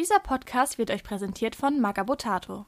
Dieser 0.00 0.18
Podcast 0.18 0.78
wird 0.78 0.90
euch 0.90 1.02
präsentiert 1.02 1.54
von 1.54 1.78
Magabotato. 1.78 2.64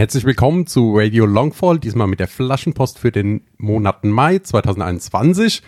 Herzlich 0.00 0.24
willkommen 0.24 0.66
zu 0.66 0.96
Radio 0.96 1.26
Longfall, 1.26 1.78
diesmal 1.78 2.06
mit 2.06 2.20
der 2.20 2.26
Flaschenpost 2.26 2.98
für 2.98 3.12
den 3.12 3.42
Monat 3.58 4.02
Mai 4.02 4.38
2021. 4.38 5.60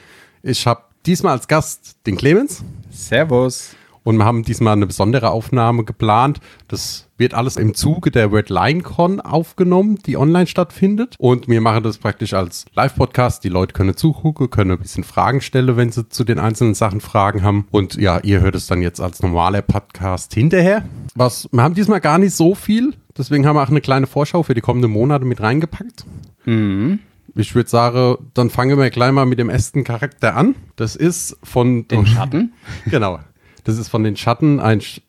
Ich 0.42 0.66
habe 0.66 0.84
diesmal 1.04 1.34
als 1.34 1.48
Gast 1.48 1.98
den 2.06 2.16
Clemens. 2.16 2.64
Servus. 2.90 3.76
Und 4.04 4.16
wir 4.16 4.24
haben 4.24 4.42
diesmal 4.42 4.72
eine 4.72 4.86
besondere 4.86 5.32
Aufnahme 5.32 5.84
geplant. 5.84 6.40
Das 6.66 7.08
wird 7.18 7.34
alles 7.34 7.58
im 7.58 7.74
Zuge 7.74 8.10
der 8.10 8.32
WordLineCon 8.32 9.20
aufgenommen, 9.20 9.98
die 10.06 10.16
online 10.16 10.46
stattfindet. 10.46 11.14
Und 11.18 11.46
wir 11.46 11.60
machen 11.60 11.84
das 11.84 11.98
praktisch 11.98 12.32
als 12.32 12.64
Live-Podcast. 12.74 13.44
Die 13.44 13.50
Leute 13.50 13.74
können 13.74 13.96
zugucken, 13.96 14.48
können 14.48 14.72
ein 14.72 14.78
bisschen 14.78 15.04
Fragen 15.04 15.42
stellen, 15.42 15.76
wenn 15.76 15.92
sie 15.92 16.08
zu 16.08 16.24
den 16.24 16.38
einzelnen 16.38 16.74
Sachen 16.74 17.02
Fragen 17.02 17.42
haben. 17.42 17.68
Und 17.70 17.96
ja, 17.96 18.18
ihr 18.20 18.40
hört 18.40 18.54
es 18.54 18.66
dann 18.66 18.80
jetzt 18.80 18.98
als 18.98 19.22
normaler 19.22 19.60
Podcast 19.60 20.32
hinterher. 20.32 20.84
Was, 21.14 21.48
wir 21.52 21.62
haben 21.62 21.74
diesmal 21.74 22.00
gar 22.00 22.16
nicht 22.18 22.34
so 22.34 22.54
viel. 22.54 22.94
Deswegen 23.16 23.46
haben 23.46 23.56
wir 23.56 23.62
auch 23.62 23.68
eine 23.68 23.80
kleine 23.80 24.06
Vorschau 24.06 24.42
für 24.42 24.54
die 24.54 24.60
kommenden 24.60 24.90
Monate 24.90 25.24
mit 25.24 25.40
reingepackt. 25.40 26.04
Mhm. 26.44 27.00
Ich 27.34 27.54
würde 27.54 27.68
sagen, 27.68 28.16
dann 28.34 28.50
fangen 28.50 28.78
wir 28.78 28.90
gleich 28.90 29.12
mal 29.12 29.26
mit 29.26 29.38
dem 29.38 29.48
ersten 29.48 29.84
Charakter 29.84 30.36
an. 30.36 30.54
Das 30.76 30.96
ist 30.96 31.36
von 31.42 31.88
den 31.88 32.06
Schatten. 32.06 32.52
genau. 32.86 33.20
Das 33.64 33.78
ist 33.78 33.88
von 33.88 34.04
den 34.04 34.16
Schatten 34.16 34.60
ein. 34.60 34.80
Sch 34.80 35.00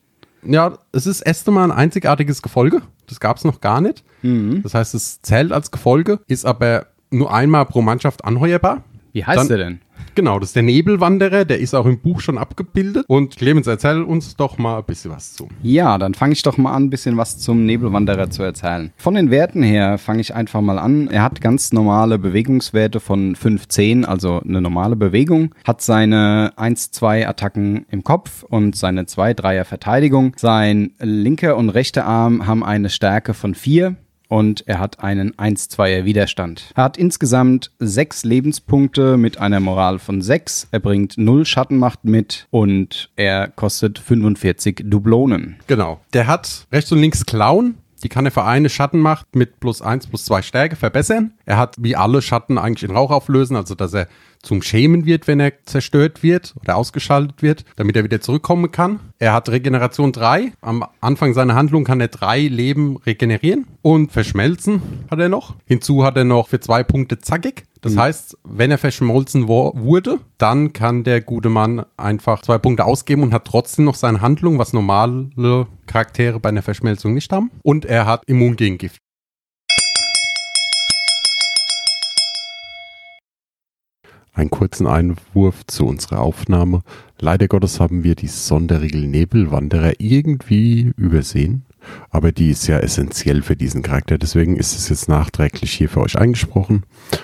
ja, 0.45 0.77
es 0.91 1.07
ist 1.07 1.21
erst 1.21 1.47
einmal 1.47 1.63
ein 1.63 1.77
einzigartiges 1.77 2.41
Gefolge. 2.41 2.81
Das 3.07 3.19
gab 3.19 3.37
es 3.37 3.45
noch 3.45 3.61
gar 3.61 3.79
nicht. 3.81 4.03
Mhm. 4.21 4.61
Das 4.63 4.73
heißt, 4.73 4.93
es 4.93 5.21
zählt 5.21 5.53
als 5.53 5.71
Gefolge, 5.71 6.19
ist 6.27 6.45
aber 6.45 6.88
nur 7.11 7.33
einmal 7.33 7.65
pro 7.65 7.81
Mannschaft 7.81 8.25
anheuerbar. 8.25 8.83
Wie 9.14 9.23
heißt 9.23 9.38
Dann- 9.39 9.47
der 9.47 9.58
denn? 9.58 9.80
Genau, 10.16 10.38
das 10.39 10.50
ist 10.50 10.56
der 10.56 10.64
Nebelwanderer, 10.64 11.45
der 11.45 11.59
ist 11.59 11.73
auch 11.73 11.86
im 11.86 12.00
Buch 12.00 12.19
schon 12.19 12.38
abgebildet. 12.38 13.06
Und 13.08 13.36
Clemens, 13.38 13.67
erzähl 13.67 14.02
uns 14.03 14.36
doch 14.36 14.58
mal 14.58 14.80
ein 14.80 14.83
bisschen 14.83 15.11
was 15.11 15.33
zu. 15.33 15.47
Ja, 15.61 15.97
dann 15.97 16.14
fange 16.14 16.33
ich 16.33 16.42
doch 16.42 16.58
mal 16.58 16.73
an, 16.73 16.86
ein 16.86 16.89
bisschen 16.89 17.16
was 17.17 17.38
zum 17.39 17.66
Nebelwanderer 17.66 18.30
zu 18.30 18.44
erzählen. 18.44 18.91
Von 18.97 19.14
den 19.14 19.31
Werten 19.31 19.64
her 19.64 19.97
fange 19.97 20.22
ich 20.22 20.36
einfach 20.36 20.61
mal 20.61 20.78
an. 20.80 21.08
Er 21.09 21.22
hat 21.23 21.41
ganz 21.41 21.73
normale 21.73 22.19
Bewegungswerte 22.19 23.00
von 23.00 23.36
15, 23.36 24.03
also 24.03 24.41
eine 24.41 24.61
normale 24.61 24.95
Bewegung, 24.95 25.53
hat 25.66 25.81
seine 25.81 26.53
1-2 26.58 27.28
Attacken 27.28 27.86
im 27.89 28.03
Kopf 28.03 28.44
und 28.44 28.75
seine 28.75 29.03
2-3er 29.06 29.64
Verteidigung. 29.64 30.34
Sein 30.38 30.91
linker 31.00 31.56
und 31.56 31.69
rechter 31.69 32.06
Arm 32.06 32.45
haben 32.45 32.64
eine 32.64 32.89
Stärke 32.89 33.34
von 33.34 33.56
4 33.56 33.95
und 34.29 34.67
er 34.67 34.79
hat 34.79 35.03
einen 35.03 35.33
1-2er 35.33 36.05
Widerstand. 36.05 36.71
Er 36.75 36.83
hat 36.83 36.97
insgesamt 36.97 37.71
sechs 37.79 38.23
Lebenspunkte 38.23 39.17
mit 39.17 39.38
einer 39.38 39.59
Moral 39.59 39.99
von 39.99 40.21
6. 40.21 40.69
Er 40.71 40.79
bringt 40.79 41.17
0 41.17 41.45
Schattenmacht 41.45 42.03
mit 42.05 42.47
und 42.49 43.09
er 43.16 43.47
kostet 43.49 43.99
45 43.99 44.83
Dublonen. 44.85 45.57
Genau. 45.67 45.99
Der 46.13 46.27
hat 46.27 46.67
rechts 46.71 46.91
und 46.91 46.99
links 46.99 47.25
Clown. 47.25 47.75
Die 48.03 48.09
kann 48.09 48.25
er 48.25 48.31
für 48.31 48.44
eine 48.44 48.69
Schattenmacht 48.69 49.33
mit 49.35 49.61
plus 49.61 49.81
eins 49.81 50.07
plus 50.07 50.25
zwei 50.25 50.41
Stärke 50.41 50.75
verbessern. 50.75 51.34
Er 51.45 51.57
hat 51.57 51.75
wie 51.79 51.95
alle 51.95 52.22
Schatten 52.22 52.57
eigentlich 52.57 52.90
in 52.90 52.95
Rauch 52.95 53.11
auflösen, 53.11 53.55
also 53.55 53.75
dass 53.75 53.94
er 53.94 54.07
zum 54.43 54.61
Schämen 54.61 55.05
wird, 55.05 55.27
wenn 55.27 55.39
er 55.39 55.53
zerstört 55.65 56.21
wird 56.21 56.53
oder 56.61 56.75
ausgeschaltet 56.75 57.41
wird, 57.41 57.65
damit 57.77 57.95
er 57.95 58.03
wieder 58.03 58.21
zurückkommen 58.21 58.71
kann. 58.71 58.99
Er 59.17 59.33
hat 59.33 59.49
Regeneration 59.49 60.11
3. 60.11 60.51
Am 60.61 60.85
Anfang 61.01 61.33
seiner 61.33 61.55
Handlung 61.55 61.85
kann 61.85 62.01
er 62.01 62.09
drei 62.09 62.41
Leben 62.41 62.97
regenerieren 62.97 63.65
und 63.81 64.11
verschmelzen 64.11 64.81
hat 65.09 65.19
er 65.19 65.29
noch. 65.29 65.55
Hinzu 65.65 66.03
hat 66.03 66.17
er 66.17 66.25
noch 66.25 66.49
für 66.49 66.59
zwei 66.59 66.83
Punkte 66.83 67.19
zackig. 67.19 67.63
Das 67.81 67.97
heißt, 67.97 68.37
wenn 68.45 68.71
er 68.71 68.77
verschmolzen 68.77 69.49
wurde, 69.49 70.19
dann 70.37 70.71
kann 70.71 71.03
der 71.03 71.19
gute 71.19 71.49
Mann 71.49 71.85
einfach 71.97 72.41
zwei 72.41 72.57
Punkte 72.57 72.85
ausgeben 72.85 73.23
und 73.23 73.33
hat 73.33 73.43
trotzdem 73.43 73.83
noch 73.83 73.95
seine 73.95 74.21
Handlung, 74.21 74.57
was 74.57 74.71
normale 74.71 75.67
Charaktere 75.85 76.39
bei 76.39 76.47
einer 76.47 76.61
Verschmelzung 76.61 77.13
nicht 77.13 77.33
haben. 77.33 77.51
Und 77.61 77.83
er 77.83 78.05
hat 78.05 78.23
Immun 78.25 78.55
gegen 78.55 78.77
Gift. 78.77 79.03
Einen 84.33 84.49
kurzen 84.49 84.88
Einwurf 84.88 85.66
zu 85.67 85.85
unserer 85.85 86.21
Aufnahme. 86.21 86.81
Leider 87.19 87.47
Gottes 87.47 87.79
haben 87.79 88.03
wir 88.03 88.16
die 88.16 88.27
Sonderregel 88.27 89.07
Nebelwanderer 89.07 89.94
irgendwie 89.99 90.91
übersehen. 90.97 91.66
Aber 92.09 92.31
die 92.31 92.49
ist 92.49 92.66
ja 92.67 92.79
essentiell 92.79 93.43
für 93.43 93.55
diesen 93.55 93.83
Charakter. 93.83 94.17
Deswegen 94.17 94.55
ist 94.55 94.75
es 94.75 94.89
jetzt 94.89 95.07
nachträglich 95.07 95.73
hier 95.73 95.89
für 95.89 96.01
euch 96.01 96.17
eingesprochen. 96.17 96.83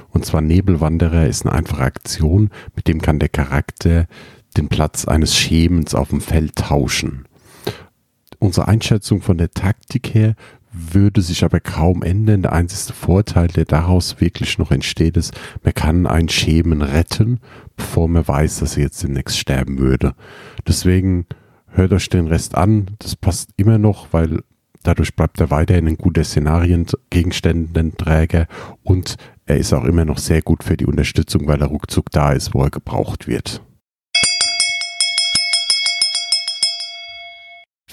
Und 0.10 0.26
zwar 0.26 0.42
Nebelwanderer 0.42 1.26
ist 1.26 1.46
eine 1.46 1.56
einfache 1.56 1.84
Aktion, 1.84 2.52
mit 2.76 2.88
dem 2.88 3.02
kann 3.02 3.18
der 3.18 3.30
Charakter 3.30 4.06
den 4.56 4.70
Platz 4.70 5.06
eines 5.06 5.36
Schemens 5.36 5.96
auf 5.96 6.10
dem 6.10 6.22
Feld 6.22 6.56
tauschen. 6.56 7.26
Unsere 8.38 8.68
Einschätzung 8.68 9.22
von 9.22 9.38
der 9.38 9.52
Taktik 9.52 10.14
her 10.14 10.36
würde 10.72 11.22
sich 11.22 11.44
aber 11.44 11.60
kaum 11.60 12.04
ändern. 12.04 12.44
Der 12.44 12.54
einzige 12.54 12.94
Vorteil, 12.94 13.48
der 13.48 13.66
daraus 13.66 14.22
wirklich 14.22 14.58
noch 14.58 14.72
entsteht, 14.72 15.18
ist, 15.18 15.34
man 15.64 15.74
kann 15.74 16.08
einen 16.08 16.30
Schemen 16.30 16.82
retten, 16.82 17.42
bevor 17.76 18.08
man 18.08 18.26
weiß, 18.28 18.60
dass 18.60 18.78
er 18.78 18.84
jetzt 18.84 19.04
demnächst 19.04 19.38
sterben 19.38 19.80
würde. 19.80 20.14
Deswegen 20.68 21.26
hört 21.68 21.94
euch 21.94 22.10
den 22.10 22.28
Rest 22.28 22.56
an. 22.56 22.92
Das 23.00 23.16
passt 23.16 23.52
immer 23.58 23.78
noch, 23.78 24.08
weil 24.12 24.42
dadurch 24.84 25.16
bleibt 25.16 25.40
er 25.40 25.52
weiterhin 25.52 25.88
ein 25.88 25.98
guter 25.98 26.24
Szenariengegenständenträger 26.24 28.48
und 28.84 29.18
er 29.46 29.58
ist 29.58 29.74
auch 29.74 29.86
immer 29.86 30.06
noch 30.06 30.20
sehr 30.20 30.42
gut 30.42 30.64
für 30.64 30.78
die 30.78 30.86
Unterstützung, 30.86 31.48
weil 31.48 31.62
er 31.62 31.68
ruckzuck 31.68 32.12
da 32.12 32.32
ist, 32.34 32.54
wo 32.54 32.64
er 32.64 32.70
gebraucht 32.70 33.28
wird. 33.28 33.62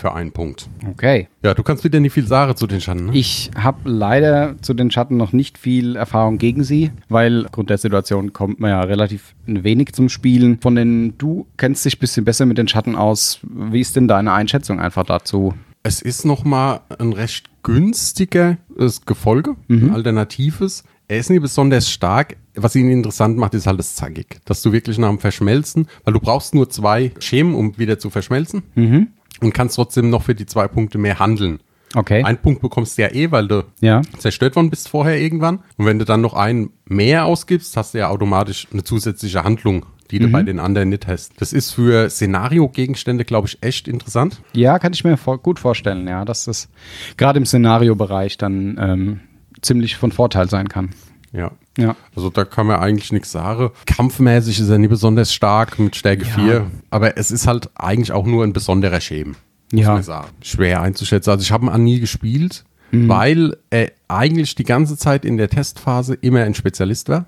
Für 0.07 0.15
einen 0.15 0.31
Punkt. 0.31 0.69
Okay. 0.89 1.27
Ja, 1.43 1.53
du 1.53 1.65
kannst 1.65 1.83
wieder 1.83 1.99
nicht 1.99 2.13
viel 2.13 2.29
sagen 2.29 2.55
zu 2.55 2.69
den 2.69 2.81
Schatten. 2.81 3.07
Ne? 3.07 3.13
Ich 3.17 3.51
habe 3.59 3.91
leider 3.91 4.55
zu 4.63 4.73
den 4.73 4.93
Schatten 4.93 5.17
noch 5.17 5.33
nicht 5.33 5.59
viel 5.59 5.97
Erfahrung 5.97 6.39
gegen 6.39 6.63
sie, 6.63 6.93
weil 7.09 7.47
aufgrund 7.47 7.71
der 7.71 7.79
Situation 7.79 8.33
kommt 8.33 8.61
man 8.61 8.71
ja 8.71 8.83
relativ 8.83 9.35
wenig 9.47 9.95
zum 9.95 10.09
Spielen. 10.09 10.61
Von 10.61 10.77
den, 10.77 11.19
du 11.19 11.49
kennst 11.57 11.85
dich 11.85 11.97
ein 11.97 11.99
bisschen 11.99 12.25
besser 12.25 12.47
mit 12.47 12.57
den 12.57 12.69
Schatten 12.69 12.95
aus. 12.95 13.41
Wie 13.43 13.81
ist 13.81 13.97
denn 13.97 14.07
deine 14.07 14.33
Einschätzung 14.33 14.79
einfach 14.79 15.03
dazu? 15.03 15.55
Es 15.83 16.03
ist 16.03 16.25
nochmal 16.25 16.83
ein 17.01 17.13
recht 17.13 17.51
günstiger 17.65 18.59
äh, 18.79 18.89
Gefolge, 19.07 19.57
ein 19.69 19.91
alternatives. 19.91 20.85
Er 21.09 21.19
ist 21.19 21.31
nicht 21.31 21.43
besonders 21.43 21.91
stark. 21.91 22.37
Was 22.55 22.77
ihn 22.77 22.91
interessant 22.91 23.39
macht, 23.39 23.55
ist 23.55 23.67
halt 23.67 23.81
das 23.81 23.97
Zackig. 23.97 24.39
Dass 24.45 24.63
du 24.63 24.71
wirklich 24.71 24.99
nach 24.99 25.09
dem 25.09 25.19
Verschmelzen, 25.19 25.89
weil 26.05 26.15
du 26.15 26.21
brauchst 26.21 26.55
nur 26.55 26.71
zwei 26.71 27.11
Schemen, 27.19 27.57
um 27.57 27.77
wieder 27.77 27.99
zu 27.99 28.09
verschmelzen. 28.09 28.63
Mhm. 28.77 29.09
Und 29.41 29.53
kannst 29.53 29.77
trotzdem 29.77 30.11
noch 30.11 30.23
für 30.23 30.35
die 30.35 30.47
zwei 30.47 30.69
Punkte 30.69 30.99
mehr 30.99 31.19
handeln. 31.19 31.61
Okay. 31.95 32.23
Ein 32.23 32.39
Punkt 32.39 32.61
bekommst 32.61 32.99
du 32.99 33.03
ja 33.03 33.09
eh, 33.09 33.31
weil 33.31 33.49
du 33.49 33.65
ja. 33.81 34.03
zerstört 34.19 34.57
worden 34.57 34.71
bist 34.71 34.89
vorher 34.89 35.21
irgendwann. 35.21 35.61
Und 35.77 35.87
wenn 35.87 35.99
du 35.99 36.05
dann 36.05 36.21
noch 36.21 36.35
einen 36.35 36.71
mehr 36.85 37.25
ausgibst, 37.25 37.77
hast 37.77 37.95
du 37.95 37.99
ja 37.99 38.09
automatisch 38.09 38.67
eine 38.73 38.85
zusätzliche 38.85 39.45
Handlung, 39.45 39.87
die 40.11 40.19
du 40.19 40.29
bei 40.29 40.43
den 40.43 40.61
anderen 40.61 40.91
nicht 40.91 41.07
hast. 41.07 41.41
Das 41.41 41.53
ist 41.53 41.73
für 41.73 42.09
Szenario-Gegenstände, 42.11 43.25
glaube 43.25 43.49
ich, 43.49 43.63
echt 43.63 43.89
interessant. 43.89 44.41
Ja, 44.53 44.79
kann 44.79 44.93
ich 44.93 45.05
mir 45.05 45.17
vor 45.17 45.39
gut 45.39 45.59
vorstellen, 45.59 46.07
ja, 46.07 46.25
dass 46.25 46.45
das 46.45 46.69
gerade 47.17 47.39
im 47.39 47.47
Szenariobereich 47.47 48.39
dann 48.39 48.79
ähm, 48.81 49.21
ziemlich 49.63 49.97
von 49.97 50.13
Vorteil 50.13 50.49
sein 50.49 50.69
kann. 50.69 50.91
Ja. 51.33 51.53
Ja. 51.77 51.95
Also 52.15 52.31
da 52.31 52.45
kann 52.45 52.67
man 52.67 52.77
eigentlich 52.81 53.13
nichts 53.13 53.33
sagen. 53.33 53.71
Kampfmäßig 53.87 54.61
ist 54.61 54.69
er 54.69 54.79
nie 54.79 54.89
besonders 54.89 55.33
stark 55.33 55.79
mit 55.79 55.95
Stärke 55.97 56.25
Ja. 56.25 56.35
4, 56.35 56.67
aber 56.91 57.17
es 57.19 57.31
ist 57.31 57.47
halt 57.47 57.71
eigentlich 57.75 58.13
auch 58.13 58.27
nur 58.27 58.45
ein 58.45 58.53
besonderer 58.53 59.01
Schemen. 59.01 59.37
Muss 59.73 60.07
Ja. 60.07 60.25
Schwer 60.43 60.81
einzuschätzen. 60.83 61.31
Also 61.31 61.43
ich 61.43 61.53
habe 61.53 61.67
ihn 61.67 61.69
an 61.71 61.85
nie 61.85 62.01
gespielt, 62.01 62.65
Mhm. 62.93 63.09
weil 63.09 63.57
er 63.71 63.91
eigentlich 64.09 64.55
die 64.55 64.65
ganze 64.65 64.97
Zeit 64.97 65.25
in 65.25 65.37
der 65.37 65.49
Testphase 65.51 66.15
immer 66.15 66.43
ein 66.45 66.55
Spezialist 66.55 67.09
war. 67.09 67.27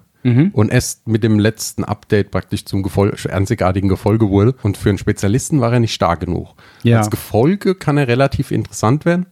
Und 0.53 0.71
erst 0.71 1.07
mit 1.07 1.23
dem 1.23 1.39
letzten 1.39 1.85
Update 1.85 2.31
praktisch 2.31 2.65
zum 2.65 2.83
Gefol 2.83 3.15
einzigartigen 3.31 3.89
Gefolge 3.89 4.29
wurde. 4.29 4.55
Und 4.63 4.77
für 4.77 4.89
einen 4.89 4.99
Spezialisten 4.99 5.61
war 5.61 5.73
er 5.73 5.81
nicht 5.81 5.95
stark 5.95 6.21
genug. 6.21 6.55
Ja. 6.83 6.99
Als 6.99 7.11
Gefolge 7.11 7.75
kann 7.75 7.97
er 7.97 8.09
relativ 8.09 8.51
interessant 8.51 9.05
werden, 9.05 9.27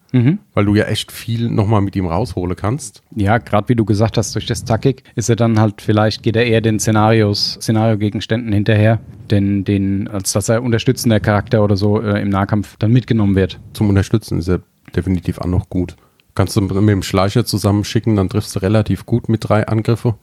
weil 0.54 0.64
du 0.64 0.74
ja 0.74 0.84
echt 0.84 1.12
viel 1.12 1.50
nochmal 1.50 1.82
mit 1.82 1.96
ihm 1.96 2.06
rausholen 2.06 2.56
kannst. 2.56 3.02
Ja, 3.14 3.38
gerade 3.38 3.68
wie 3.68 3.74
du 3.74 3.84
gesagt 3.84 4.16
hast, 4.16 4.34
durch 4.34 4.46
das 4.46 4.64
Taktik 4.64 5.02
ist 5.14 5.28
er 5.28 5.36
dann 5.36 5.60
halt, 5.60 5.82
vielleicht 5.82 6.22
geht 6.22 6.36
er 6.36 6.46
eher 6.46 6.60
den 6.60 6.78
Szenarios, 6.78 7.58
Szenario-Gegenständen 7.60 8.52
hinterher, 8.52 9.00
denn 9.30 9.64
den, 9.64 10.08
als 10.08 10.32
dass 10.32 10.48
er 10.48 10.62
unterstützender 10.62 11.20
Charakter 11.20 11.62
oder 11.62 11.76
so 11.76 12.00
äh, 12.00 12.22
im 12.22 12.28
Nahkampf 12.28 12.76
dann 12.78 12.92
mitgenommen 12.92 13.34
wird. 13.34 13.60
Zum 13.72 13.88
Unterstützen 13.88 14.38
ist 14.38 14.48
er 14.48 14.60
definitiv 14.94 15.38
auch 15.38 15.46
noch 15.46 15.68
gut. 15.68 15.96
Kannst 16.34 16.54
du 16.56 16.60
mit 16.60 16.70
dem 16.70 17.02
Schleicher 17.02 17.44
zusammenschicken, 17.44 18.16
dann 18.16 18.28
triffst 18.28 18.54
du 18.54 18.60
relativ 18.60 19.06
gut 19.06 19.28
mit 19.28 19.48
drei 19.48 19.66
Angriffe. 19.66 20.16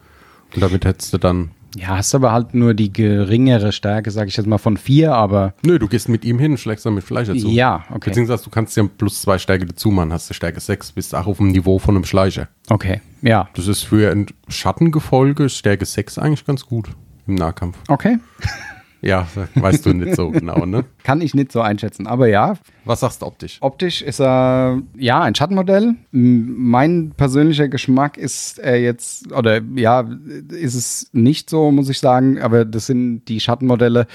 Und 0.56 0.62
damit 0.62 0.86
hättest 0.86 1.14
du 1.14 1.18
dann. 1.18 1.52
Ja, 1.76 1.98
hast 1.98 2.14
aber 2.14 2.32
halt 2.32 2.54
nur 2.54 2.76
die 2.76 2.94
geringere 2.94 3.72
Stärke, 3.72 4.12
sage 4.12 4.30
ich 4.30 4.38
jetzt 4.38 4.46
mal, 4.46 4.60
von 4.60 4.78
vier, 4.78 5.16
aber 5.16 5.56
Nö, 5.66 5.80
du 5.80 5.88
gehst 5.88 6.08
mit 6.08 6.24
ihm 6.24 6.38
hin, 6.38 6.56
schlägst 6.56 6.86
dann 6.86 6.94
mit 6.94 7.04
Schleicher 7.04 7.36
zu. 7.36 7.48
ja, 7.50 7.84
okay. 7.90 8.12
Beziehungsweise 8.12 8.44
du 8.44 8.52
kannst 8.52 8.78
ja 8.78 8.84
plus 8.96 9.22
zwei 9.24 9.40
Stärke 9.40 9.66
dazu 9.66 9.90
machen, 9.90 10.14
hast 10.14 10.30
du 10.30 10.36
Stärke 10.36 10.60
6, 10.60 10.92
bist 10.92 11.16
auch 11.16 11.26
auf 11.26 11.38
dem 11.38 11.48
Niveau 11.48 11.80
von 11.80 11.96
einem 11.96 12.06
Schleicher. 12.06 12.48
Okay, 12.70 13.02
ja. 13.24 13.50
Das 13.56 13.68
ist 13.68 13.82
für 13.82 14.12
ein 14.12 14.28
Schattengefolge 14.50 15.50
Stärke 15.50 15.86
6 15.86 16.20
eigentlich 16.20 16.46
ganz 16.46 16.64
gut 16.64 16.90
im 17.26 17.36
Nahkampf. 17.36 17.78
Okay. 17.88 18.20
Ja, 19.04 19.28
weißt 19.56 19.86
du 19.86 19.94
nicht 19.94 20.16
so 20.16 20.32
genau, 20.32 20.66
ne? 20.66 20.86
Kann 21.04 21.20
ich 21.20 21.34
nicht 21.34 21.52
so 21.52 21.60
einschätzen, 21.60 22.08
aber 22.08 22.28
ja, 22.28 22.56
Was 22.86 23.02
sagst 23.02 23.22
du 23.22 23.26
optisch? 23.26 23.58
Optisch 23.60 24.02
ist 24.02 24.22
er 24.22 24.82
ja 24.96 25.22
ein 25.22 25.36
Schattenmodell. 25.36 25.96
Mein 26.12 27.12
persönlicher 27.18 27.68
Geschmack 27.68 28.18
ist 28.18 28.60
er 28.60 28.80
jetzt, 28.80 29.32
oder 29.34 29.60
ja, 29.76 30.10
ist 30.50 30.76
es 30.76 31.10
nicht 31.12 31.50
so, 31.50 31.70
muss 31.72 31.90
ich 31.90 32.00
sagen, 32.00 32.42
aber 32.42 32.64
das 32.64 32.86
sind 32.86 33.26
die 33.26 33.42
Schattenmodelle 33.42 34.08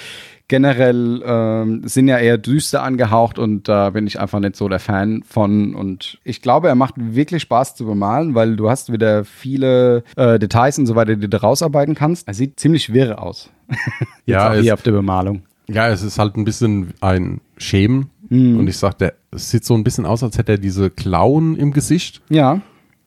generell 0.49 1.23
ähm, 1.25 1.83
sind 1.87 2.09
ja 2.09 2.19
eher 2.19 2.39
düster 2.39 2.83
angehaucht 2.83 3.39
und 3.39 3.69
da 3.69 3.91
bin 3.91 4.07
ich 4.07 4.19
einfach 4.19 4.41
nicht 4.41 4.57
so 4.57 4.69
der 4.69 4.81
Fan 4.81 5.23
von. 5.29 5.75
Und 5.75 6.19
ich 6.25 6.43
glaube, 6.43 6.69
er 6.69 6.75
macht 6.75 6.95
wirklich 6.97 7.43
Spaß 7.43 7.77
zu 7.77 7.87
bemalen, 7.87 8.35
weil 8.35 8.57
du 8.57 8.69
hast 8.71 8.91
wieder 8.91 9.25
viele 9.25 10.03
äh, 10.17 10.39
Details 10.39 10.79
und 10.79 10.87
so 10.87 10.97
weiter, 10.97 11.17
die 11.17 11.29
du 11.29 11.41
rausarbeiten 11.41 11.95
kannst. 11.95 12.27
Er 12.27 12.35
sieht 12.35 12.59
ziemlich 12.59 12.93
wirr 12.93 13.23
aus. 13.23 13.51
Ja, 14.27 14.53
hier 14.53 14.75
auf 14.75 14.83
der 14.83 14.93
Bemalung. 14.93 15.43
Ja, 15.69 15.89
es 15.89 16.03
ist 16.03 16.19
halt 16.19 16.37
ein 16.37 16.45
bisschen 16.45 16.93
ein 17.01 17.41
Schemen. 17.57 18.11
Und 18.31 18.69
ich 18.69 18.77
sag, 18.77 18.99
der, 18.99 19.15
es 19.31 19.51
sieht 19.51 19.65
so 19.65 19.75
ein 19.75 19.85
bisschen 19.85 20.05
aus, 20.05 20.23
als 20.23 20.37
hätte 20.37 20.53
er 20.53 20.59
diese 20.59 20.91
Klauen 20.91 21.57
im 21.57 21.73
Gesicht. 21.73 22.21
Ja, 22.29 22.61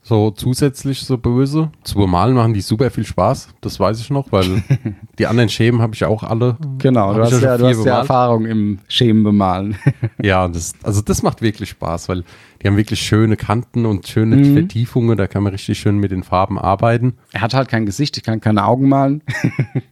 So 0.03 0.31
zusätzlich 0.31 1.01
so 1.01 1.17
böse. 1.17 1.71
Zu 1.83 1.95
bemalen 1.99 2.35
machen 2.35 2.53
die 2.55 2.61
super 2.61 2.89
viel 2.89 3.05
Spaß. 3.05 3.49
Das 3.61 3.79
weiß 3.79 3.99
ich 3.99 4.09
noch, 4.09 4.31
weil 4.31 4.63
die 5.19 5.27
anderen 5.27 5.47
Schemen 5.49 5.79
habe 5.81 5.93
ich 5.93 6.03
auch 6.05 6.23
alle. 6.23 6.57
genau. 6.79 7.13
Du 7.13 7.21
hast, 7.21 7.39
ja, 7.39 7.55
du 7.57 7.67
hast 7.67 7.85
ja. 7.85 7.99
Erfahrung 7.99 8.45
im 8.45 8.79
Schemen 8.87 9.23
bemalen. 9.23 9.75
Ja, 10.23 10.47
das, 10.47 10.73
also 10.83 11.01
das 11.01 11.23
macht 11.23 11.41
wirklich 11.41 11.69
Spaß, 11.69 12.09
weil 12.09 12.23
die 12.61 12.67
haben 12.67 12.77
wirklich 12.77 13.01
schöne 13.01 13.37
Kanten 13.37 13.85
und 13.85 14.07
schöne 14.07 14.35
Mhm. 14.37 14.53
Vertiefungen. 14.53 15.17
Da 15.17 15.27
kann 15.27 15.43
man 15.43 15.51
richtig 15.51 15.79
schön 15.79 15.97
mit 15.97 16.11
den 16.11 16.23
Farben 16.23 16.57
arbeiten. 16.59 17.13
Er 17.31 17.41
hat 17.41 17.53
halt 17.53 17.69
kein 17.69 17.85
Gesicht, 17.85 18.17
ich 18.17 18.23
kann 18.23 18.39
keine 18.41 18.65
Augen 18.65 18.89
malen. 18.89 19.23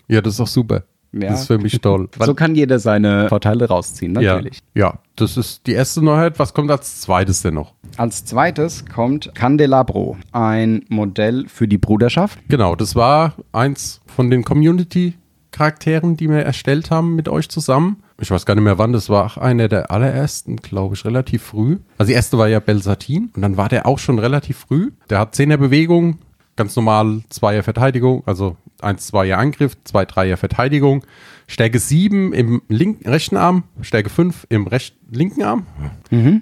Ja, 0.07 0.21
das 0.21 0.35
ist 0.35 0.39
auch 0.41 0.47
super. 0.47 0.83
Ja. 1.11 1.29
Das 1.29 1.41
ist 1.41 1.47
für 1.47 1.57
mich 1.57 1.79
toll. 1.81 2.09
so 2.19 2.33
kann 2.33 2.55
jeder 2.55 2.79
seine 2.79 3.29
Vorteile 3.29 3.67
rausziehen, 3.67 4.13
natürlich. 4.13 4.59
Ja, 4.75 4.87
ja, 4.87 4.99
das 5.15 5.37
ist 5.37 5.65
die 5.65 5.73
erste 5.73 6.03
Neuheit. 6.03 6.37
Was 6.39 6.53
kommt 6.53 6.69
als 6.69 7.01
zweites 7.01 7.41
denn 7.41 7.55
noch? 7.55 7.73
Als 7.97 8.25
zweites 8.25 8.85
kommt 8.85 9.33
Candelabro, 9.33 10.17
ein 10.31 10.85
Modell 10.89 11.45
für 11.47 11.67
die 11.67 11.77
Bruderschaft. 11.77 12.39
Genau, 12.47 12.75
das 12.75 12.95
war 12.95 13.33
eins 13.51 14.01
von 14.05 14.29
den 14.29 14.43
Community-Charakteren, 14.43 16.15
die 16.15 16.29
wir 16.29 16.39
erstellt 16.39 16.91
haben 16.91 17.15
mit 17.15 17.27
euch 17.27 17.49
zusammen. 17.49 18.03
Ich 18.21 18.31
weiß 18.31 18.45
gar 18.45 18.55
nicht 18.55 18.63
mehr 18.63 18.77
wann, 18.77 18.91
das 18.91 19.09
war 19.09 19.25
auch 19.25 19.37
einer 19.37 19.69
der 19.69 19.91
allerersten, 19.91 20.57
glaube 20.57 20.95
ich, 20.95 21.05
relativ 21.05 21.41
früh. 21.41 21.77
Also 21.97 22.09
die 22.09 22.15
erste 22.15 22.37
war 22.37 22.49
ja 22.49 22.59
Belsatin 22.59 23.31
und 23.33 23.41
dann 23.41 23.57
war 23.57 23.69
der 23.69 23.85
auch 23.85 23.97
schon 23.97 24.19
relativ 24.19 24.57
früh. 24.57 24.91
Der 25.09 25.19
hat 25.19 25.35
10er 25.35 25.57
Bewegung, 25.57 26.19
ganz 26.57 26.75
normal 26.75 27.21
2er 27.31 27.63
Verteidigung, 27.63 28.23
also 28.25 28.57
1 28.81 29.13
2er 29.13 29.35
Angriff, 29.35 29.77
2 29.83 30.03
3er 30.03 30.37
Verteidigung. 30.37 31.05
Stärke 31.47 31.79
7 31.79 32.31
im 32.31 32.61
linken, 32.67 33.09
rechten 33.09 33.35
Arm, 33.35 33.63
Stärke 33.81 34.09
5 34.09 34.45
im 34.49 34.67
recht, 34.67 34.95
linken 35.09 35.41
Arm. 35.41 35.65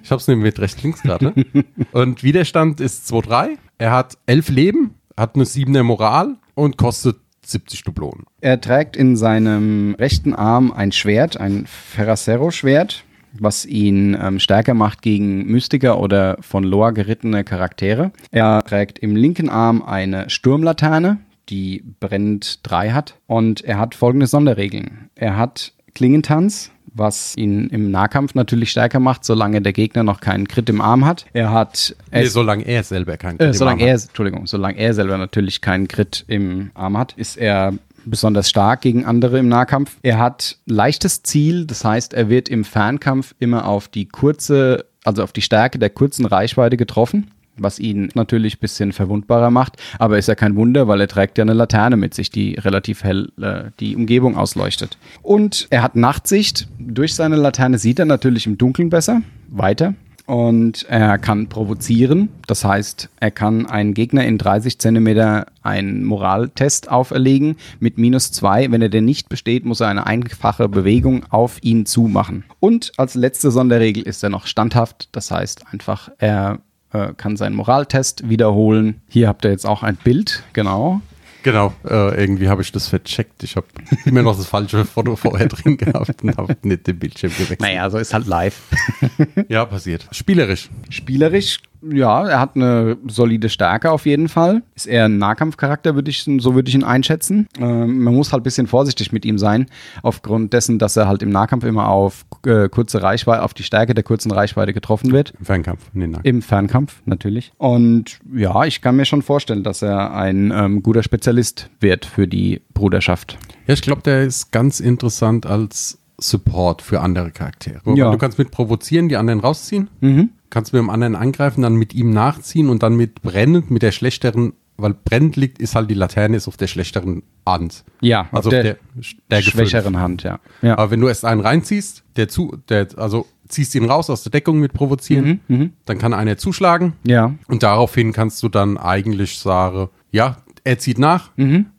Ich 0.02 0.10
habe 0.10 0.20
es 0.20 0.28
nämlich 0.28 0.44
mit 0.44 0.60
rechts-links 0.60 1.02
gerade. 1.02 1.32
und 1.92 2.22
Widerstand 2.22 2.80
ist 2.80 3.10
2-3. 3.10 3.56
Er 3.78 3.92
hat 3.92 4.18
11 4.26 4.50
Leben, 4.50 4.94
hat 5.16 5.34
eine 5.34 5.44
7er 5.44 5.82
Moral 5.82 6.36
und 6.54 6.76
kostet 6.76 7.16
70 7.46 7.84
Dublonen. 7.84 8.24
Er 8.40 8.60
trägt 8.60 8.96
in 8.96 9.16
seinem 9.16 9.94
rechten 9.98 10.34
Arm 10.34 10.72
ein 10.72 10.92
Schwert, 10.92 11.40
ein 11.40 11.64
Ferracero-Schwert, 11.66 13.04
was 13.32 13.64
ihn 13.64 14.16
ähm, 14.20 14.38
stärker 14.38 14.74
macht 14.74 15.02
gegen 15.02 15.46
Mystiker 15.46 16.00
oder 16.00 16.36
von 16.40 16.64
Lore 16.64 16.92
gerittene 16.92 17.44
Charaktere. 17.44 18.12
Er 18.30 18.62
trägt 18.64 18.98
im 18.98 19.16
linken 19.16 19.48
Arm 19.48 19.82
eine 19.82 20.28
Sturmlaterne, 20.28 21.18
die 21.48 21.84
brennend 22.00 22.60
3 22.68 22.90
hat. 22.90 23.16
Und 23.26 23.64
er 23.64 23.78
hat 23.78 23.94
folgende 23.94 24.26
Sonderregeln. 24.26 25.10
Er 25.14 25.36
hat 25.36 25.72
Klingentanz, 25.94 26.70
was 26.94 27.36
ihn 27.36 27.68
im 27.68 27.90
Nahkampf 27.90 28.34
natürlich 28.34 28.70
stärker 28.70 29.00
macht, 29.00 29.24
solange 29.24 29.62
der 29.62 29.72
Gegner 29.72 30.02
noch 30.02 30.20
keinen 30.20 30.48
Crit 30.48 30.68
im 30.68 30.80
Arm 30.80 31.04
hat. 31.04 31.26
Er 31.32 31.52
hat 31.52 31.96
Nee, 32.12 32.26
solange 32.26 32.64
er 32.64 32.82
selber 32.82 33.16
keinen 33.16 33.36
äh, 33.36 33.38
Crit 33.38 33.46
im 33.48 33.52
solange 33.54 33.82
Arm 33.82 33.88
er, 33.88 33.94
hat. 33.94 34.04
Entschuldigung, 34.04 34.46
solange 34.46 34.78
er 34.78 34.94
selber 34.94 35.18
natürlich 35.18 35.60
keinen 35.60 35.88
Crit 35.88 36.24
im 36.28 36.70
Arm 36.74 36.96
hat, 36.96 37.14
ist 37.14 37.36
er 37.36 37.74
besonders 38.04 38.48
stark 38.48 38.82
gegen 38.82 39.04
andere 39.04 39.38
im 39.38 39.48
Nahkampf. 39.48 39.98
Er 40.02 40.18
hat 40.18 40.58
leichtes 40.66 41.22
Ziel, 41.22 41.66
das 41.66 41.84
heißt, 41.84 42.14
er 42.14 42.28
wird 42.28 42.48
im 42.48 42.64
Fernkampf 42.64 43.34
immer 43.38 43.66
auf 43.66 43.88
die 43.88 44.06
kurze, 44.06 44.86
also 45.04 45.22
auf 45.22 45.32
die 45.32 45.42
Stärke 45.42 45.78
der 45.78 45.90
kurzen 45.90 46.26
Reichweite 46.26 46.76
getroffen, 46.76 47.30
was 47.62 47.78
ihn 47.78 48.10
natürlich 48.14 48.56
ein 48.56 48.60
bisschen 48.60 48.92
verwundbarer 48.92 49.50
macht. 49.50 49.76
Aber 49.98 50.18
ist 50.18 50.28
ja 50.28 50.34
kein 50.34 50.56
Wunder, 50.56 50.88
weil 50.88 51.00
er 51.00 51.08
trägt 51.08 51.38
ja 51.38 51.42
eine 51.42 51.54
Laterne 51.54 51.96
mit 51.96 52.14
sich, 52.14 52.30
die 52.30 52.54
relativ 52.54 53.04
hell 53.04 53.30
äh, 53.40 53.70
die 53.80 53.96
Umgebung 53.96 54.36
ausleuchtet. 54.36 54.98
Und 55.22 55.66
er 55.70 55.82
hat 55.82 55.96
Nachtsicht. 55.96 56.68
Durch 56.78 57.14
seine 57.14 57.36
Laterne 57.36 57.78
sieht 57.78 57.98
er 57.98 58.04
natürlich 58.04 58.46
im 58.46 58.58
Dunkeln 58.58 58.90
besser, 58.90 59.22
weiter. 59.48 59.94
Und 60.28 60.84
er 60.90 61.16
kann 61.16 61.46
provozieren. 61.46 62.28
Das 62.46 62.62
heißt, 62.62 63.08
er 63.18 63.30
kann 63.30 63.64
einen 63.64 63.94
Gegner 63.94 64.26
in 64.26 64.36
30 64.36 64.78
Zentimeter 64.78 65.46
einen 65.62 66.04
Moraltest 66.04 66.90
auferlegen 66.90 67.56
mit 67.80 67.96
minus 67.96 68.30
zwei. 68.30 68.70
Wenn 68.70 68.82
er 68.82 68.90
den 68.90 69.06
nicht 69.06 69.30
besteht, 69.30 69.64
muss 69.64 69.80
er 69.80 69.88
eine 69.88 70.06
einfache 70.06 70.68
Bewegung 70.68 71.24
auf 71.30 71.56
ihn 71.62 71.86
zumachen. 71.86 72.44
Und 72.60 72.92
als 72.98 73.14
letzte 73.14 73.50
Sonderregel 73.50 74.02
ist 74.02 74.22
er 74.22 74.28
noch 74.28 74.46
standhaft. 74.46 75.08
Das 75.12 75.30
heißt 75.30 75.64
einfach, 75.72 76.10
er 76.18 76.58
äh, 76.92 77.12
kann 77.16 77.36
seinen 77.36 77.54
Moraltest 77.54 78.28
wiederholen. 78.28 79.02
Hier 79.08 79.28
habt 79.28 79.44
ihr 79.44 79.50
jetzt 79.50 79.66
auch 79.66 79.82
ein 79.82 79.96
Bild, 79.96 80.42
genau. 80.52 81.00
Genau, 81.44 81.72
äh, 81.88 82.20
irgendwie 82.20 82.48
habe 82.48 82.62
ich 82.62 82.72
das 82.72 82.88
vercheckt. 82.88 83.42
Ich 83.42 83.56
habe 83.56 83.66
immer 84.04 84.22
noch 84.22 84.36
das 84.36 84.46
falsche 84.46 84.84
Foto 84.84 85.16
vorher 85.16 85.46
drin 85.48 85.76
gehabt 85.76 86.22
und 86.22 86.36
habe 86.36 86.56
nicht 86.62 86.86
den 86.86 86.98
Bildschirm 86.98 87.30
gewechselt. 87.32 87.60
Naja, 87.60 87.88
so 87.90 87.98
ist 87.98 88.12
halt 88.12 88.26
live. 88.26 88.60
Ja, 89.48 89.64
passiert. 89.64 90.06
Spielerisch. 90.10 90.68
Spielerisch, 90.90 91.60
ja, 91.82 92.26
er 92.26 92.40
hat 92.40 92.56
eine 92.56 92.96
solide 93.06 93.48
Stärke 93.48 93.90
auf 93.90 94.06
jeden 94.06 94.28
Fall. 94.28 94.62
Ist 94.74 94.86
eher 94.86 95.06
ein 95.06 95.18
Nahkampfcharakter, 95.18 95.94
würde 95.94 96.10
ich, 96.10 96.22
so 96.22 96.54
würde 96.54 96.68
ich 96.68 96.74
ihn 96.74 96.84
einschätzen. 96.84 97.48
Ähm, 97.58 98.02
man 98.02 98.14
muss 98.14 98.32
halt 98.32 98.42
ein 98.42 98.44
bisschen 98.44 98.66
vorsichtig 98.66 99.12
mit 99.12 99.24
ihm 99.24 99.38
sein, 99.38 99.66
aufgrund 100.02 100.52
dessen, 100.52 100.78
dass 100.78 100.96
er 100.96 101.08
halt 101.08 101.22
im 101.22 101.30
Nahkampf 101.30 101.64
immer 101.64 101.88
auf 101.88 102.24
äh, 102.46 102.68
kurze 102.68 103.02
Reichweite, 103.02 103.42
auf 103.42 103.54
die 103.54 103.62
Stärke 103.62 103.94
der 103.94 104.04
kurzen 104.04 104.30
Reichweite 104.30 104.72
getroffen 104.72 105.12
wird. 105.12 105.34
Im 105.38 105.44
Fernkampf. 105.44 105.90
Nee, 105.92 106.06
nein. 106.06 106.20
Im 106.24 106.42
Fernkampf 106.42 107.02
natürlich. 107.04 107.52
Und 107.58 108.18
ja, 108.34 108.64
ich 108.64 108.80
kann 108.80 108.96
mir 108.96 109.04
schon 109.04 109.22
vorstellen, 109.22 109.62
dass 109.62 109.82
er 109.82 110.14
ein 110.14 110.52
ähm, 110.54 110.82
guter 110.82 111.02
Spezialist 111.02 111.70
wird 111.80 112.06
für 112.06 112.26
die 112.26 112.62
Bruderschaft. 112.74 113.38
Ja, 113.66 113.74
ich 113.74 113.82
glaube, 113.82 114.02
der 114.02 114.24
ist 114.24 114.50
ganz 114.50 114.80
interessant 114.80 115.46
als 115.46 115.98
Support 116.20 116.82
für 116.82 117.00
andere 117.00 117.30
Charaktere. 117.30 117.80
Ja. 117.94 118.10
Du 118.10 118.18
kannst 118.18 118.38
mit 118.38 118.50
provozieren, 118.50 119.08
die 119.08 119.16
anderen 119.16 119.40
rausziehen. 119.40 119.88
Mhm. 120.00 120.30
Kannst 120.50 120.72
mit 120.72 120.80
dem 120.80 120.90
anderen 120.90 121.14
angreifen, 121.14 121.62
dann 121.62 121.74
mit 121.76 121.94
ihm 121.94 122.10
nachziehen 122.10 122.68
und 122.68 122.82
dann 122.82 122.96
mit 122.96 123.22
brennend, 123.22 123.70
mit 123.70 123.82
der 123.82 123.92
schlechteren, 123.92 124.54
weil 124.76 124.94
brennend 124.94 125.36
liegt, 125.36 125.58
ist 125.58 125.74
halt 125.74 125.90
die 125.90 125.94
Laterne 125.94 126.36
ist 126.36 126.48
auf 126.48 126.56
der 126.56 126.66
schlechteren 126.68 127.22
Hand. 127.46 127.84
Ja, 128.00 128.28
Also 128.32 128.48
auf 128.48 128.50
der, 128.50 128.62
der, 128.62 128.76
Stärke 129.02 129.44
schwächeren. 129.50 129.98
Hand, 129.98 130.22
ja. 130.22 130.38
ja. 130.62 130.78
Aber 130.78 130.90
wenn 130.90 131.00
du 131.00 131.08
erst 131.08 131.24
einen 131.24 131.40
reinziehst, 131.40 132.04
der 132.16 132.28
zu, 132.28 132.56
der, 132.68 132.88
also 132.96 133.26
ziehst 133.48 133.74
ihn 133.74 133.84
raus 133.86 134.10
aus 134.10 134.22
der 134.22 134.30
Deckung 134.30 134.58
mit 134.60 134.72
provozieren, 134.74 135.40
Mhm, 135.48 135.72
dann 135.86 135.98
kann 135.98 136.12
einer 136.14 136.36
zuschlagen 136.36 136.92
ja. 137.04 137.34
und 137.48 137.62
daraufhin 137.62 138.12
kannst 138.12 138.42
du 138.42 138.48
dann 138.48 138.76
eigentlich 138.78 139.38
sagen, 139.38 139.88
ja, 140.12 140.36
er 140.64 140.78
zieht 140.78 140.98
nach, 140.98 141.30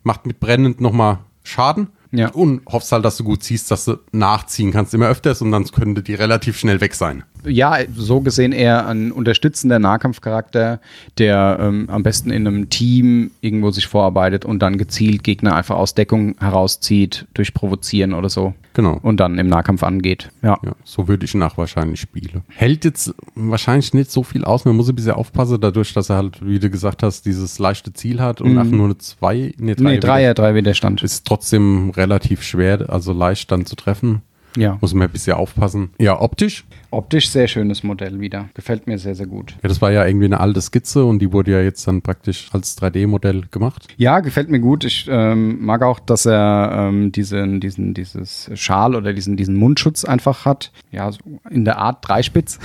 macht 0.02 0.26
mit 0.26 0.40
brennend 0.40 0.80
nochmal 0.80 1.18
Schaden 1.42 1.88
Mhm. 2.12 2.18
Ja. 2.18 2.28
und 2.30 2.62
hoffst 2.66 2.90
halt, 2.90 3.04
dass 3.04 3.16
du 3.18 3.22
gut 3.24 3.44
ziehst, 3.44 3.70
dass 3.70 3.84
du 3.84 3.96
nachziehen 4.10 4.72
kannst 4.72 4.92
immer 4.94 5.06
öfters 5.08 5.42
und 5.42 5.52
dann 5.52 5.64
könnte 5.66 6.02
die 6.02 6.14
relativ 6.14 6.58
schnell 6.58 6.80
weg 6.80 6.96
sein. 6.96 7.22
Ja, 7.46 7.78
so 7.96 8.20
gesehen 8.20 8.52
eher 8.52 8.86
ein 8.86 9.12
unterstützender 9.12 9.78
Nahkampfcharakter, 9.78 10.80
der 11.18 11.58
ähm, 11.60 11.88
am 11.90 12.02
besten 12.02 12.30
in 12.30 12.46
einem 12.46 12.70
Team 12.70 13.30
irgendwo 13.40 13.70
sich 13.70 13.86
vorarbeitet 13.86 14.44
und 14.44 14.60
dann 14.60 14.78
gezielt 14.78 15.24
Gegner 15.24 15.54
einfach 15.56 15.76
aus 15.76 15.94
Deckung 15.94 16.34
herauszieht, 16.38 17.26
durch 17.34 17.54
Provozieren 17.54 18.14
oder 18.14 18.28
so. 18.28 18.54
Genau. 18.74 18.98
Und 19.02 19.18
dann 19.18 19.38
im 19.38 19.48
Nahkampf 19.48 19.82
angeht. 19.82 20.30
Ja. 20.42 20.58
Ja, 20.64 20.72
so 20.84 21.08
würde 21.08 21.24
ich 21.24 21.34
nach 21.34 21.58
wahrscheinlich 21.58 22.00
spielen. 22.00 22.42
Hält 22.48 22.84
jetzt 22.84 23.12
wahrscheinlich 23.34 23.92
nicht 23.94 24.10
so 24.12 24.22
viel 24.22 24.44
aus. 24.44 24.64
Man 24.64 24.76
muss 24.76 24.88
ein 24.88 24.94
bisschen 24.94 25.12
aufpassen, 25.12 25.60
dadurch, 25.60 25.92
dass 25.92 26.08
er 26.08 26.16
halt, 26.16 26.44
wie 26.46 26.58
du 26.60 26.70
gesagt 26.70 27.02
hast, 27.02 27.26
dieses 27.26 27.58
leichte 27.58 27.92
Ziel 27.92 28.20
hat 28.20 28.40
und 28.40 28.50
Mhm. 28.50 28.54
nach 28.54 28.64
nur 28.64 28.84
eine 28.86 28.98
zwei, 28.98 29.52
nee, 29.58 29.74
drei, 29.74 29.82
Nee, 29.94 29.98
Dreier, 29.98 30.34
drei 30.34 30.54
Widerstand. 30.54 31.02
ist 31.02 31.26
trotzdem 31.26 31.90
relativ 31.90 32.42
schwer, 32.42 32.88
also 32.88 33.12
leicht 33.12 33.50
dann 33.50 33.66
zu 33.66 33.74
treffen. 33.74 34.22
Ja. 34.56 34.78
Muss 34.80 34.94
man 34.94 35.08
ein 35.08 35.12
bisschen 35.12 35.34
aufpassen. 35.34 35.90
Ja, 35.98 36.20
optisch. 36.20 36.64
Optisch 36.90 37.30
sehr 37.30 37.46
schönes 37.46 37.84
Modell 37.84 38.20
wieder. 38.20 38.48
Gefällt 38.54 38.86
mir 38.86 38.98
sehr, 38.98 39.14
sehr 39.14 39.26
gut. 39.26 39.54
Ja, 39.62 39.68
das 39.68 39.80
war 39.80 39.92
ja 39.92 40.04
irgendwie 40.04 40.24
eine 40.24 40.40
alte 40.40 40.60
Skizze 40.60 41.04
und 41.04 41.20
die 41.20 41.32
wurde 41.32 41.52
ja 41.52 41.60
jetzt 41.60 41.86
dann 41.86 42.02
praktisch 42.02 42.48
als 42.52 42.76
3D-Modell 42.78 43.44
gemacht. 43.50 43.86
Ja, 43.96 44.18
gefällt 44.20 44.50
mir 44.50 44.58
gut. 44.58 44.84
Ich 44.84 45.06
ähm, 45.08 45.64
mag 45.64 45.82
auch, 45.82 46.00
dass 46.00 46.26
er 46.26 46.88
ähm, 46.88 47.12
diesen, 47.12 47.60
diesen, 47.60 47.94
dieses 47.94 48.50
Schal 48.54 48.96
oder 48.96 49.12
diesen, 49.12 49.36
diesen 49.36 49.56
Mundschutz 49.56 50.04
einfach 50.04 50.44
hat. 50.44 50.72
Ja, 50.90 51.10
so 51.12 51.20
in 51.48 51.64
der 51.64 51.78
Art 51.78 52.06
Dreispitz. 52.06 52.58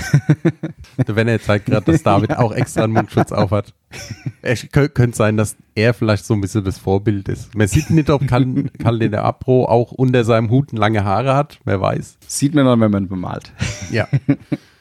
Der 1.07 1.15
Werner 1.15 1.39
zeigt 1.39 1.67
gerade, 1.67 1.91
dass 1.91 2.01
David 2.01 2.35
auch 2.37 2.51
extra 2.51 2.85
einen 2.85 2.93
Mundschutz 2.93 3.31
aufhat. 3.31 3.73
Es 4.41 4.63
kö- 4.65 4.89
könnte 4.89 5.17
sein, 5.17 5.37
dass 5.37 5.55
er 5.73 5.93
vielleicht 5.93 6.25
so 6.25 6.33
ein 6.35 6.41
bisschen 6.41 6.63
das 6.63 6.77
Vorbild 6.77 7.29
ist. 7.29 7.55
Man 7.55 7.67
sieht 7.67 7.89
nicht, 7.89 8.09
ob 8.09 8.27
Karl 8.27 8.65
Karl 8.81 8.99
den 8.99 9.15
Apro 9.15 9.65
auch 9.65 9.91
unter 9.91 10.23
seinem 10.23 10.49
Hut 10.51 10.71
lange 10.71 11.03
Haare 11.03 11.35
hat. 11.35 11.59
Wer 11.65 11.81
weiß. 11.81 12.17
Sieht 12.27 12.53
man 12.53 12.65
dann, 12.65 12.79
wenn 12.79 12.91
man 12.91 13.07
bemalt. 13.07 13.51
Ja. 13.91 14.07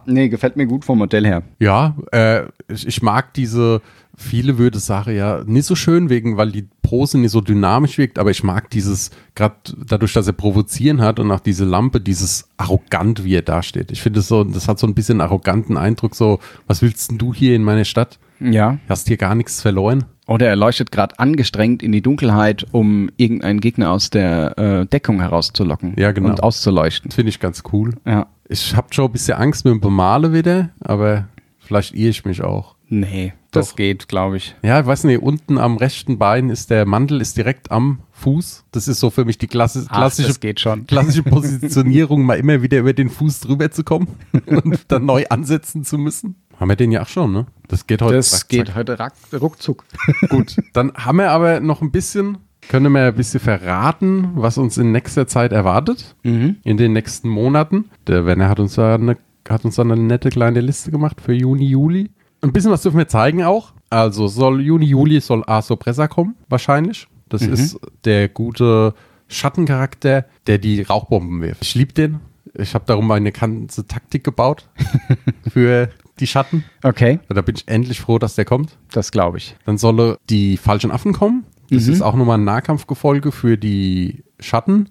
Nee, 0.06 0.28
gefällt 0.28 0.54
mir 0.56 0.66
gut 0.66 0.84
vom 0.84 0.99
Modell 0.99 1.25
her. 1.25 1.44
Ja, 1.61 1.96
äh, 2.12 2.42
ich, 2.68 2.87
ich 2.87 3.00
mag 3.00 3.32
diese, 3.32 3.80
viele 4.16 4.59
würde 4.59 4.78
sagen, 4.78 5.16
ja, 5.16 5.42
nicht 5.44 5.66
so 5.66 5.75
schön 5.75 6.09
wegen, 6.09 6.37
weil 6.37 6.52
die 6.52 6.68
Pose 6.83 7.18
nicht 7.18 7.30
so 7.30 7.40
dynamisch 7.40 7.99
wirkt, 7.99 8.18
aber 8.18 8.30
ich 8.30 8.44
mag 8.44 8.71
dieses, 8.71 9.11
gerade 9.35 9.56
dadurch, 9.87 10.12
dass 10.12 10.26
er 10.26 10.33
provozieren 10.33 11.00
hat 11.00 11.18
und 11.18 11.30
auch 11.30 11.40
diese 11.40 11.64
Lampe, 11.64 12.00
dieses 12.00 12.49
arrogant, 12.56 13.25
wie 13.25 13.35
er 13.35 13.42
dasteht. 13.42 13.90
Ich 13.90 14.02
finde 14.02 14.21
es 14.21 14.28
so, 14.28 14.44
das 14.44 14.68
hat 14.68 14.78
so 14.78 14.87
ein 14.87 14.94
bisschen 14.94 15.21
arroganten 15.21 15.76
Eindruck, 15.76 16.14
so, 16.14 16.38
was 16.66 16.83
willst 16.83 17.11
denn 17.11 17.18
du 17.18 17.35
hier 17.35 17.56
in 17.56 17.64
meiner 17.64 17.85
Stadt? 17.85 18.18
Ja. 18.40 18.78
Hast 18.88 19.09
hier 19.09 19.16
gar 19.16 19.35
nichts 19.35 19.62
verloren? 19.62 20.04
Oder 20.26 20.49
er 20.49 20.56
leuchtet 20.56 20.90
gerade 20.90 21.18
angestrengt 21.18 21.83
in 21.83 21.92
die 21.92 22.00
Dunkelheit, 22.00 22.66
um 22.73 23.11
irgendeinen 23.16 23.61
Gegner 23.61 23.90
aus 23.90 24.11
der 24.11 24.59
äh, 24.59 24.87
Deckung 24.87 25.21
herauszulocken. 25.21 25.94
Ja, 25.99 26.12
genau. 26.12 26.30
Und 26.30 26.42
auszuleuchten. 26.42 27.11
Das 27.11 27.16
finde 27.16 27.28
ich 27.28 27.40
ganz 27.40 27.62
cool. 27.73 27.94
Ja. 28.06 28.26
Ich 28.49 28.75
habe 28.75 28.88
schon 28.90 29.06
ein 29.06 29.12
bisschen 29.12 29.37
Angst 29.37 29.64
mit 29.64 29.73
dem 29.73 29.80
Bemale 29.80 30.33
wieder, 30.33 30.71
aber 30.80 31.28
vielleicht 31.59 31.94
irre 31.94 32.11
ich 32.11 32.25
mich 32.25 32.42
auch. 32.42 32.75
Nee, 32.88 33.33
das 33.56 33.70
Doch. 33.70 33.76
geht, 33.76 34.08
glaube 34.08 34.37
ich. 34.37 34.54
Ja, 34.62 34.80
ich 34.80 34.87
weiß 34.87 35.04
nicht, 35.04 35.20
unten 35.23 35.58
am 35.58 35.76
rechten 35.76 36.18
Bein 36.18 36.50
ist 36.50 36.70
der 36.70 36.87
Mantel 36.87 37.20
ist 37.20 37.37
direkt 37.37 37.70
am 37.70 38.00
Fuß. 38.12 38.64
Das 38.73 38.88
ist 38.88 39.00
so 39.00 39.11
für 39.11 39.25
mich 39.25 39.38
die 39.38 39.46
klassi 39.46 39.80
Ach, 39.88 39.96
klassische, 39.96 40.38
geht 40.38 40.61
schon. 40.61 40.87
klassische 40.87 41.23
Positionierung, 41.58 42.23
mal 42.25 42.34
immer 42.38 42.62
wieder 42.62 42.78
über 42.78 42.92
den 42.92 43.11
Fuß 43.11 43.40
drüber 43.40 43.70
zu 43.70 43.84
kommen 43.84 44.08
und 44.46 44.90
dann 44.92 45.06
neu 45.06 45.25
ansetzen 45.28 45.84
zu 45.84 45.99
müssen. 45.99 46.37
Haben 46.58 46.68
wir 46.68 46.76
den 46.76 46.92
ja 46.92 47.02
auch 47.02 47.08
schon, 47.08 47.32
ne? 47.32 47.46
Das 47.68 47.87
geht 47.87 48.00
heute. 48.02 48.14
Das 48.16 48.30
zack, 48.30 48.49
geht 48.49 48.66
zack. 48.68 48.76
heute 48.76 48.99
ruckzuck. 49.40 49.84
Gut, 50.28 50.56
dann 50.73 50.92
haben 50.94 51.18
wir 51.18 51.30
aber 51.30 51.61
noch 51.61 51.82
ein 51.82 51.90
bisschen, 51.90 52.38
können 52.68 52.92
wir 52.92 53.06
ein 53.08 53.14
bisschen 53.14 53.40
verraten, 53.40 54.30
was 54.37 54.56
uns 54.58 54.78
in 54.78 54.92
nächster 54.92 55.26
Zeit 55.26 55.52
erwartet, 55.52 56.14
Mhm. 56.23 56.56
in 56.62 56.76
den 56.76 56.92
nächsten 56.92 57.28
Monaten. 57.28 57.90
Der 58.06 58.25
Werner 58.26 58.49
hat 58.49 58.61
uns 58.61 58.75
da 58.76 58.94
eine, 58.94 59.16
hat 59.49 59.64
uns 59.64 59.76
da 59.76 59.82
eine 59.82 59.96
nette 59.96 60.28
kleine 60.30 60.61
Liste 60.61 60.90
gemacht 60.92 61.20
für 61.20 61.32
Juni, 61.32 61.66
Juli. 61.66 62.11
Ein 62.44 62.52
bisschen 62.52 62.70
was 62.70 62.82
dürfen 62.82 62.98
wir 62.98 63.08
zeigen 63.08 63.42
auch. 63.42 63.72
Also 63.90 64.26
soll 64.28 64.60
Juni, 64.60 64.84
Juli 64.86 65.20
soll 65.20 65.42
Aso 65.46 65.76
Pressa 65.76 66.08
kommen, 66.08 66.34
wahrscheinlich. 66.48 67.08
Das 67.28 67.42
ist 67.42 67.78
der 68.04 68.28
gute 68.28 68.94
Schattencharakter, 69.28 70.26
der 70.46 70.58
die 70.58 70.82
Rauchbomben 70.82 71.40
wirft. 71.40 71.62
Ich 71.62 71.74
liebe 71.74 71.92
den. 71.92 72.20
Ich 72.52 72.74
habe 72.74 72.84
darum 72.86 73.10
eine 73.10 73.32
ganze 73.32 73.86
Taktik 73.86 74.22
gebaut 74.24 74.68
für 75.52 75.88
die 76.20 76.26
Schatten. 76.26 76.64
Okay, 76.82 77.18
Da 77.28 77.40
bin 77.42 77.56
ich 77.56 77.66
endlich 77.66 78.00
froh, 78.00 78.18
dass 78.18 78.34
der 78.36 78.44
kommt. 78.44 78.76
das 78.92 79.10
glaube 79.10 79.38
ich. 79.38 79.56
Dann 79.64 79.78
solle 79.78 80.18
die 80.30 80.56
falschen 80.56 80.90
Affen 80.90 81.12
kommen. 81.12 81.44
Das 81.70 81.88
ist 81.88 82.02
auch 82.02 82.14
nochmal 82.14 82.38
ein 82.38 82.44
Nahkampfgefolge 82.44 83.32
für 83.32 83.56
die 83.56 84.22
Schatten, 84.38 84.90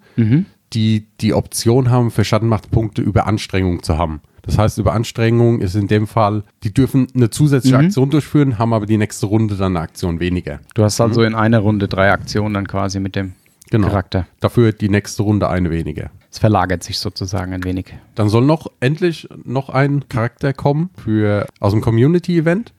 die 0.74 1.08
die 1.22 1.34
Option 1.34 1.90
haben, 1.92 2.10
für 2.12 2.26
Schattenmachtpunkte 2.26 3.02
über 3.02 3.28
Anstrengung 3.28 3.84
zu 3.84 3.98
haben. 3.98 4.22
Das 4.44 4.58
heißt, 4.58 4.78
über 4.78 4.94
Anstrengung 4.94 5.62
ist 5.62 5.76
in 5.76 5.88
dem 5.88 6.06
Fall, 6.06 6.44
die 6.64 6.74
dürfen 6.74 7.08
eine 7.16 7.30
zusätzliche 7.30 7.78
Aktion 7.78 8.10
durchführen, 8.10 8.60
haben 8.60 8.74
aber 8.74 8.86
die 8.86 8.98
nächste 8.98 9.26
Runde 9.26 9.56
dann 9.56 9.76
eine 9.78 9.80
Aktion 9.84 10.20
weniger. 10.20 10.60
Du 10.76 10.84
hast 10.84 11.00
also 11.02 11.24
in 11.24 11.34
einer 11.34 11.60
Runde 11.60 11.88
drei 11.88 12.12
Aktionen 12.12 12.54
dann 12.54 12.68
quasi 12.68 13.00
mit 13.00 13.16
dem 13.16 13.34
Genau. 13.70 13.88
Charakter. 13.88 14.28
Dafür 14.40 14.72
die 14.72 14.90
nächste 14.90 15.24
Runde 15.24 15.50
eine 15.50 15.72
weniger. 15.72 16.12
Es 16.30 16.38
verlagert 16.38 16.84
sich 16.84 17.00
sozusagen 17.00 17.54
ein 17.54 17.64
wenig. 17.64 17.86
Dann 18.14 18.30
soll 18.30 18.46
noch 18.46 18.68
endlich 18.82 19.28
noch 19.46 19.70
ein 19.70 20.08
Charakter 20.10 20.54
kommen 20.54 20.92
für 21.04 21.48
aus 21.60 21.72
dem 21.72 21.82
Community-Event. 21.82 22.72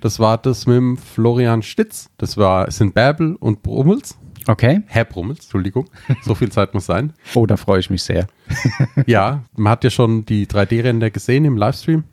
Das 0.00 0.18
war 0.18 0.36
das 0.36 0.66
mit 0.66 0.76
dem 0.76 0.96
Florian 0.98 1.62
Stitz. 1.62 2.10
Das 2.18 2.36
war, 2.36 2.70
sind 2.70 2.92
Bärbel 2.92 3.36
und 3.36 3.62
Brummels. 3.62 4.18
Okay. 4.46 4.82
Herr 4.86 5.04
Brummels, 5.04 5.40
Entschuldigung. 5.40 5.88
So 6.22 6.34
viel 6.34 6.50
Zeit 6.50 6.74
muss 6.74 6.86
sein. 6.86 7.12
Oh, 7.34 7.46
da 7.46 7.56
freue 7.56 7.80
ich 7.80 7.90
mich 7.90 8.02
sehr. 8.02 8.26
Ja, 9.06 9.44
man 9.56 9.72
hat 9.72 9.84
ja 9.84 9.90
schon 9.90 10.24
die 10.24 10.46
3D-Ränder 10.46 11.10
gesehen 11.10 11.44
im 11.44 11.56
Livestream. 11.56 12.04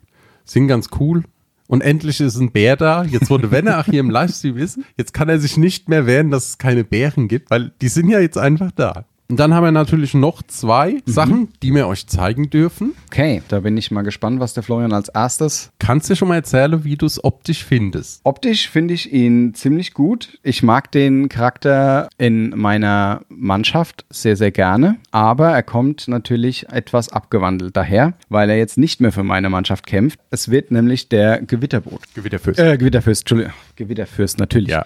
Sind 0.44 0.68
ganz 0.68 0.88
cool. 0.98 1.24
Und 1.66 1.82
endlich 1.82 2.20
ist 2.20 2.36
ein 2.36 2.50
Bär 2.50 2.76
da. 2.76 3.04
Jetzt 3.04 3.30
wurde 3.30 3.50
Wenner 3.52 3.78
auch 3.78 3.84
hier 3.84 4.00
im 4.00 4.10
Livestream 4.10 4.56
ist. 4.56 4.80
Jetzt 4.96 5.14
kann 5.14 5.28
er 5.28 5.38
sich 5.38 5.56
nicht 5.56 5.88
mehr 5.88 6.06
wehren, 6.06 6.30
dass 6.30 6.48
es 6.48 6.58
keine 6.58 6.82
Bären 6.82 7.28
gibt, 7.28 7.50
weil 7.50 7.72
die 7.80 7.88
sind 7.88 8.08
ja 8.08 8.18
jetzt 8.18 8.38
einfach 8.38 8.72
da. 8.72 9.04
Und 9.30 9.38
dann 9.38 9.54
haben 9.54 9.62
wir 9.62 9.70
natürlich 9.70 10.12
noch 10.12 10.42
zwei 10.42 11.02
Sachen, 11.06 11.50
die 11.62 11.72
wir 11.72 11.86
euch 11.86 12.08
zeigen 12.08 12.50
dürfen. 12.50 12.94
Okay, 13.06 13.42
da 13.46 13.60
bin 13.60 13.76
ich 13.76 13.92
mal 13.92 14.02
gespannt, 14.02 14.40
was 14.40 14.54
der 14.54 14.64
Florian 14.64 14.92
als 14.92 15.08
erstes. 15.08 15.70
Kannst 15.78 16.10
du 16.10 16.16
schon 16.16 16.26
mal 16.26 16.34
erzählen, 16.34 16.82
wie 16.82 16.96
du 16.96 17.06
es 17.06 17.22
optisch 17.22 17.64
findest? 17.64 18.22
Optisch 18.24 18.68
finde 18.68 18.92
ich 18.92 19.12
ihn 19.12 19.54
ziemlich 19.54 19.94
gut. 19.94 20.40
Ich 20.42 20.64
mag 20.64 20.90
den 20.90 21.28
Charakter 21.28 22.08
in 22.18 22.50
meiner 22.56 23.20
Mannschaft 23.28 24.04
sehr, 24.10 24.34
sehr 24.34 24.50
gerne. 24.50 24.96
Aber 25.12 25.50
er 25.50 25.62
kommt 25.62 26.08
natürlich 26.08 26.68
etwas 26.68 27.10
abgewandelt 27.10 27.76
daher, 27.76 28.14
weil 28.30 28.50
er 28.50 28.58
jetzt 28.58 28.78
nicht 28.78 29.00
mehr 29.00 29.12
für 29.12 29.22
meine 29.22 29.48
Mannschaft 29.48 29.86
kämpft. 29.86 30.18
Es 30.30 30.50
wird 30.50 30.72
nämlich 30.72 31.08
der 31.08 31.40
Gewitterboot. 31.40 32.00
Gewitterfürst. 32.14 32.58
Äh, 32.58 32.76
Gewitterfürst, 32.76 33.22
Entschuldigung. 33.22 33.52
Gewitterfürst, 33.84 34.38
natürlich. 34.38 34.68
Ja. 34.70 34.84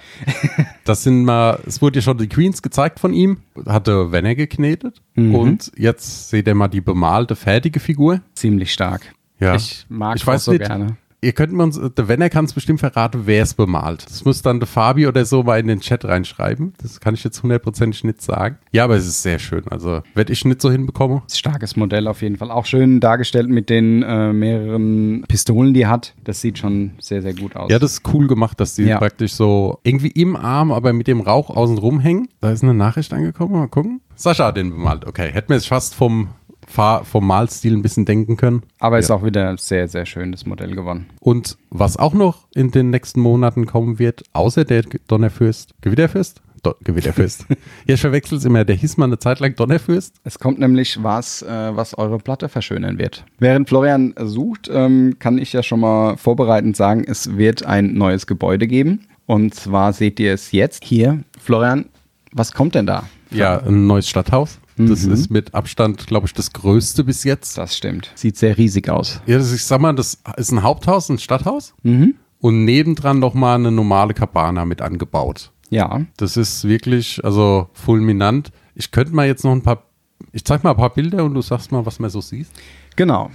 Das 0.84 1.02
sind 1.02 1.24
mal, 1.24 1.58
es 1.66 1.82
wurde 1.82 1.98
ja 1.98 2.02
schon 2.02 2.18
die 2.18 2.28
Queens 2.28 2.62
gezeigt 2.62 3.00
von 3.00 3.12
ihm, 3.12 3.38
hatte 3.66 4.12
Wenner 4.12 4.34
geknetet. 4.34 5.02
Und 5.16 5.72
jetzt 5.76 6.30
seht 6.30 6.46
ihr 6.46 6.54
mal 6.54 6.68
die 6.68 6.80
bemalte, 6.80 7.36
fertige 7.36 7.80
Figur. 7.80 8.20
Ziemlich 8.34 8.72
stark. 8.72 9.02
Ja. 9.40 9.56
Ich 9.56 9.86
mag 9.88 10.16
Ich 10.16 10.22
es 10.22 10.26
weiß 10.26 10.44
so 10.44 10.52
nicht. 10.52 10.64
gerne. 10.66 10.96
Ihr 11.24 11.32
könnt 11.32 11.52
mir 11.52 11.62
uns, 11.62 11.80
der 11.80 12.08
Wenner 12.08 12.28
kann 12.28 12.44
es 12.44 12.52
bestimmt 12.52 12.80
verraten, 12.80 13.22
wer 13.24 13.42
es 13.42 13.54
bemalt. 13.54 14.04
Das 14.08 14.24
muss 14.24 14.42
dann 14.42 14.60
der 14.60 14.66
Fabi 14.66 15.06
oder 15.06 15.24
so 15.24 15.42
mal 15.42 15.58
in 15.58 15.66
den 15.68 15.80
Chat 15.80 16.04
reinschreiben. 16.04 16.74
Das 16.82 17.00
kann 17.00 17.14
ich 17.14 17.24
jetzt 17.24 17.42
hundertprozentig 17.42 18.04
nicht 18.04 18.20
sagen. 18.22 18.58
Ja, 18.72 18.84
aber 18.84 18.96
es 18.96 19.06
ist 19.06 19.22
sehr 19.22 19.38
schön. 19.38 19.62
Also, 19.70 20.02
werde 20.14 20.32
ich 20.32 20.44
nicht 20.44 20.60
so 20.60 20.70
hinbekommen. 20.70 21.22
Starkes 21.32 21.76
Modell 21.76 22.06
auf 22.08 22.20
jeden 22.22 22.36
Fall. 22.36 22.50
Auch 22.50 22.66
schön 22.66 23.00
dargestellt 23.00 23.48
mit 23.48 23.70
den 23.70 24.02
äh, 24.02 24.32
mehreren 24.32 25.24
Pistolen, 25.28 25.72
die 25.74 25.82
er 25.82 25.90
hat. 25.90 26.14
Das 26.24 26.40
sieht 26.40 26.58
schon 26.58 26.92
sehr, 27.00 27.22
sehr 27.22 27.34
gut 27.34 27.56
aus. 27.56 27.70
Ja, 27.70 27.78
das 27.78 27.92
ist 27.94 28.02
cool 28.12 28.26
gemacht, 28.26 28.60
dass 28.60 28.74
die 28.74 28.84
Ja. 28.84 28.98
praktisch 28.98 29.32
so 29.32 29.78
irgendwie 29.82 30.08
im 30.08 30.36
Arm, 30.36 30.72
aber 30.72 30.92
mit 30.92 31.06
dem 31.06 31.20
Rauch 31.20 31.50
außen 31.50 31.78
rumhängen. 31.78 32.28
Da 32.40 32.50
ist 32.50 32.62
eine 32.62 32.74
Nachricht 32.74 33.12
angekommen. 33.14 33.52
Mal 33.54 33.68
gucken. 33.68 34.00
Sascha 34.16 34.46
hat 34.48 34.56
den 34.56 34.70
bemalt. 34.70 35.06
Okay, 35.06 35.30
hätten 35.32 35.48
wir 35.48 35.56
jetzt 35.56 35.68
fast 35.68 35.94
vom, 35.94 36.28
Fahr 36.66 37.04
vom 37.04 37.26
Malstil 37.26 37.74
ein 37.76 37.82
bisschen 37.82 38.04
denken 38.04 38.36
können. 38.36 38.62
Aber 38.78 38.98
ist 38.98 39.08
Ja. 39.08 39.16
auch 39.16 39.24
wieder 39.24 39.56
sehr, 39.58 39.88
sehr 39.88 40.06
schön, 40.06 40.32
das 40.32 40.46
Modell 40.46 40.74
gewonnen. 40.74 41.06
Und 41.20 41.56
was 41.70 41.96
auch 41.96 42.14
noch 42.14 42.46
in 42.54 42.70
den 42.70 42.90
nächsten 42.90 43.20
Monaten 43.20 43.66
kommen 43.66 43.98
wird, 43.98 44.22
außer 44.32 44.64
der 44.64 44.82
Donnerfürst, 45.08 45.74
Gewitterfürst? 45.80 46.40
Do 46.62 46.74
Gewitterfürst. 46.82 47.44
ja, 47.86 47.94
ich 47.94 48.00
verwechsel 48.00 48.38
es 48.38 48.44
immer. 48.46 48.64
Der 48.64 48.74
hieß 48.76 48.96
mal 48.96 49.04
eine 49.04 49.18
Zeit 49.18 49.38
lang 49.40 49.54
Donnerfürst. 49.54 50.16
Es 50.24 50.38
kommt 50.38 50.58
nämlich 50.58 51.02
was, 51.02 51.42
äh, 51.42 51.76
was 51.76 51.96
eure 51.98 52.16
Platte 52.18 52.48
verschönern 52.48 52.96
wird. 52.98 53.24
Während 53.38 53.68
Florian 53.68 54.14
sucht, 54.18 54.70
ähm, 54.72 55.16
kann 55.18 55.36
ich 55.36 55.52
ja 55.52 55.62
schon 55.62 55.80
mal 55.80 56.16
vorbereitend 56.16 56.74
sagen, 56.74 57.04
es 57.06 57.36
wird 57.36 57.66
ein 57.66 57.92
neues 57.94 58.26
Gebäude 58.26 58.66
geben. 58.66 59.06
Und 59.26 59.54
zwar 59.54 59.92
seht 59.92 60.18
ihr 60.20 60.32
es 60.32 60.52
jetzt 60.52 60.84
hier. 60.84 61.22
Florian, 61.38 61.84
was 62.32 62.52
kommt 62.52 62.74
denn 62.74 62.86
da? 62.86 63.04
Ja, 63.30 63.58
ein 63.60 63.86
neues 63.86 64.08
Stadthaus. 64.08 64.58
Das 64.76 65.04
Mhm. 65.04 65.12
ist 65.12 65.30
mit 65.30 65.54
Abstand, 65.54 66.06
glaube 66.06 66.26
ich, 66.26 66.32
das 66.34 66.52
größte 66.52 67.04
bis 67.04 67.22
jetzt. 67.24 67.56
Das 67.58 67.76
stimmt. 67.76 68.10
Sieht 68.16 68.36
sehr 68.36 68.56
riesig 68.58 68.88
aus. 68.88 69.20
Ja, 69.26 69.38
das, 69.38 69.52
ich 69.52 69.64
sag 69.64 69.80
mal, 69.80 69.94
das 69.94 70.18
ist 70.36 70.50
ein 70.52 70.62
Haupthaus, 70.62 71.08
ein 71.08 71.18
Stadthaus. 71.18 71.74
Mhm. 71.82 72.14
Und 72.40 72.64
nebendran 72.64 73.20
nochmal 73.20 73.54
eine 73.56 73.70
normale 73.70 74.12
Cabana 74.14 74.64
mit 74.64 74.82
angebaut. 74.82 75.50
Ja, 75.70 76.02
Das 76.18 76.36
ist 76.36 76.64
wirklich, 76.68 77.24
also 77.24 77.68
fulminant. 77.72 78.50
Ich 78.74 78.90
könnte 78.90 79.14
mal 79.14 79.26
jetzt 79.26 79.44
noch 79.44 79.52
ein 79.52 79.62
paar, 79.62 79.84
ich 80.32 80.44
zeig 80.44 80.62
mal 80.64 80.70
ein 80.70 80.76
paar 80.76 80.92
Bilder 80.92 81.24
und 81.24 81.34
du 81.34 81.40
sagst 81.42 81.72
mal, 81.72 81.86
was 81.86 81.98
man 82.00 82.10
so 82.10 82.20
siehst. 82.20 82.52
genau. 82.96 83.30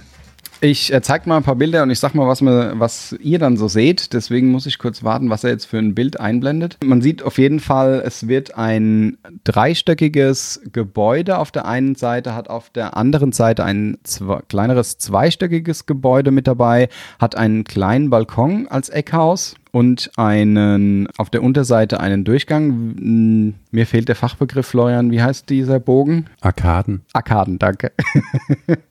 Ich 0.62 0.92
äh, 0.92 1.00
zeig 1.00 1.26
mal 1.26 1.38
ein 1.38 1.42
paar 1.42 1.56
Bilder 1.56 1.82
und 1.82 1.90
ich 1.90 1.98
sag 2.00 2.14
mal, 2.14 2.28
was, 2.28 2.42
mir, 2.42 2.74
was 2.76 3.16
ihr 3.20 3.38
dann 3.38 3.56
so 3.56 3.66
seht. 3.68 4.12
Deswegen 4.12 4.50
muss 4.50 4.66
ich 4.66 4.78
kurz 4.78 5.02
warten, 5.02 5.30
was 5.30 5.42
er 5.44 5.50
jetzt 5.50 5.64
für 5.64 5.78
ein 5.78 5.94
Bild 5.94 6.20
einblendet. 6.20 6.76
Man 6.84 7.00
sieht 7.00 7.22
auf 7.22 7.38
jeden 7.38 7.60
Fall, 7.60 8.02
es 8.04 8.28
wird 8.28 8.56
ein 8.56 9.16
dreistöckiges 9.44 10.60
Gebäude 10.72 11.38
auf 11.38 11.50
der 11.50 11.66
einen 11.66 11.94
Seite, 11.94 12.34
hat 12.34 12.50
auf 12.50 12.68
der 12.70 12.96
anderen 12.96 13.32
Seite 13.32 13.64
ein 13.64 13.98
zwei, 14.04 14.40
kleineres 14.48 14.98
zweistöckiges 14.98 15.86
Gebäude 15.86 16.30
mit 16.30 16.46
dabei, 16.46 16.88
hat 17.18 17.36
einen 17.36 17.64
kleinen 17.64 18.10
Balkon 18.10 18.68
als 18.68 18.90
Eckhaus 18.90 19.54
und 19.72 20.10
einen 20.16 21.08
auf 21.16 21.30
der 21.30 21.42
Unterseite 21.42 22.00
einen 22.00 22.24
Durchgang. 22.24 22.68
Hm, 22.68 23.54
Mir 23.70 23.86
fehlt 23.86 24.08
der 24.08 24.16
Fachbegriff, 24.16 24.66
Florian. 24.66 25.10
Wie 25.10 25.22
heißt 25.22 25.48
dieser 25.48 25.80
Bogen? 25.80 26.26
Arkaden. 26.40 27.02
Arkaden, 27.12 27.58
danke. 27.58 27.92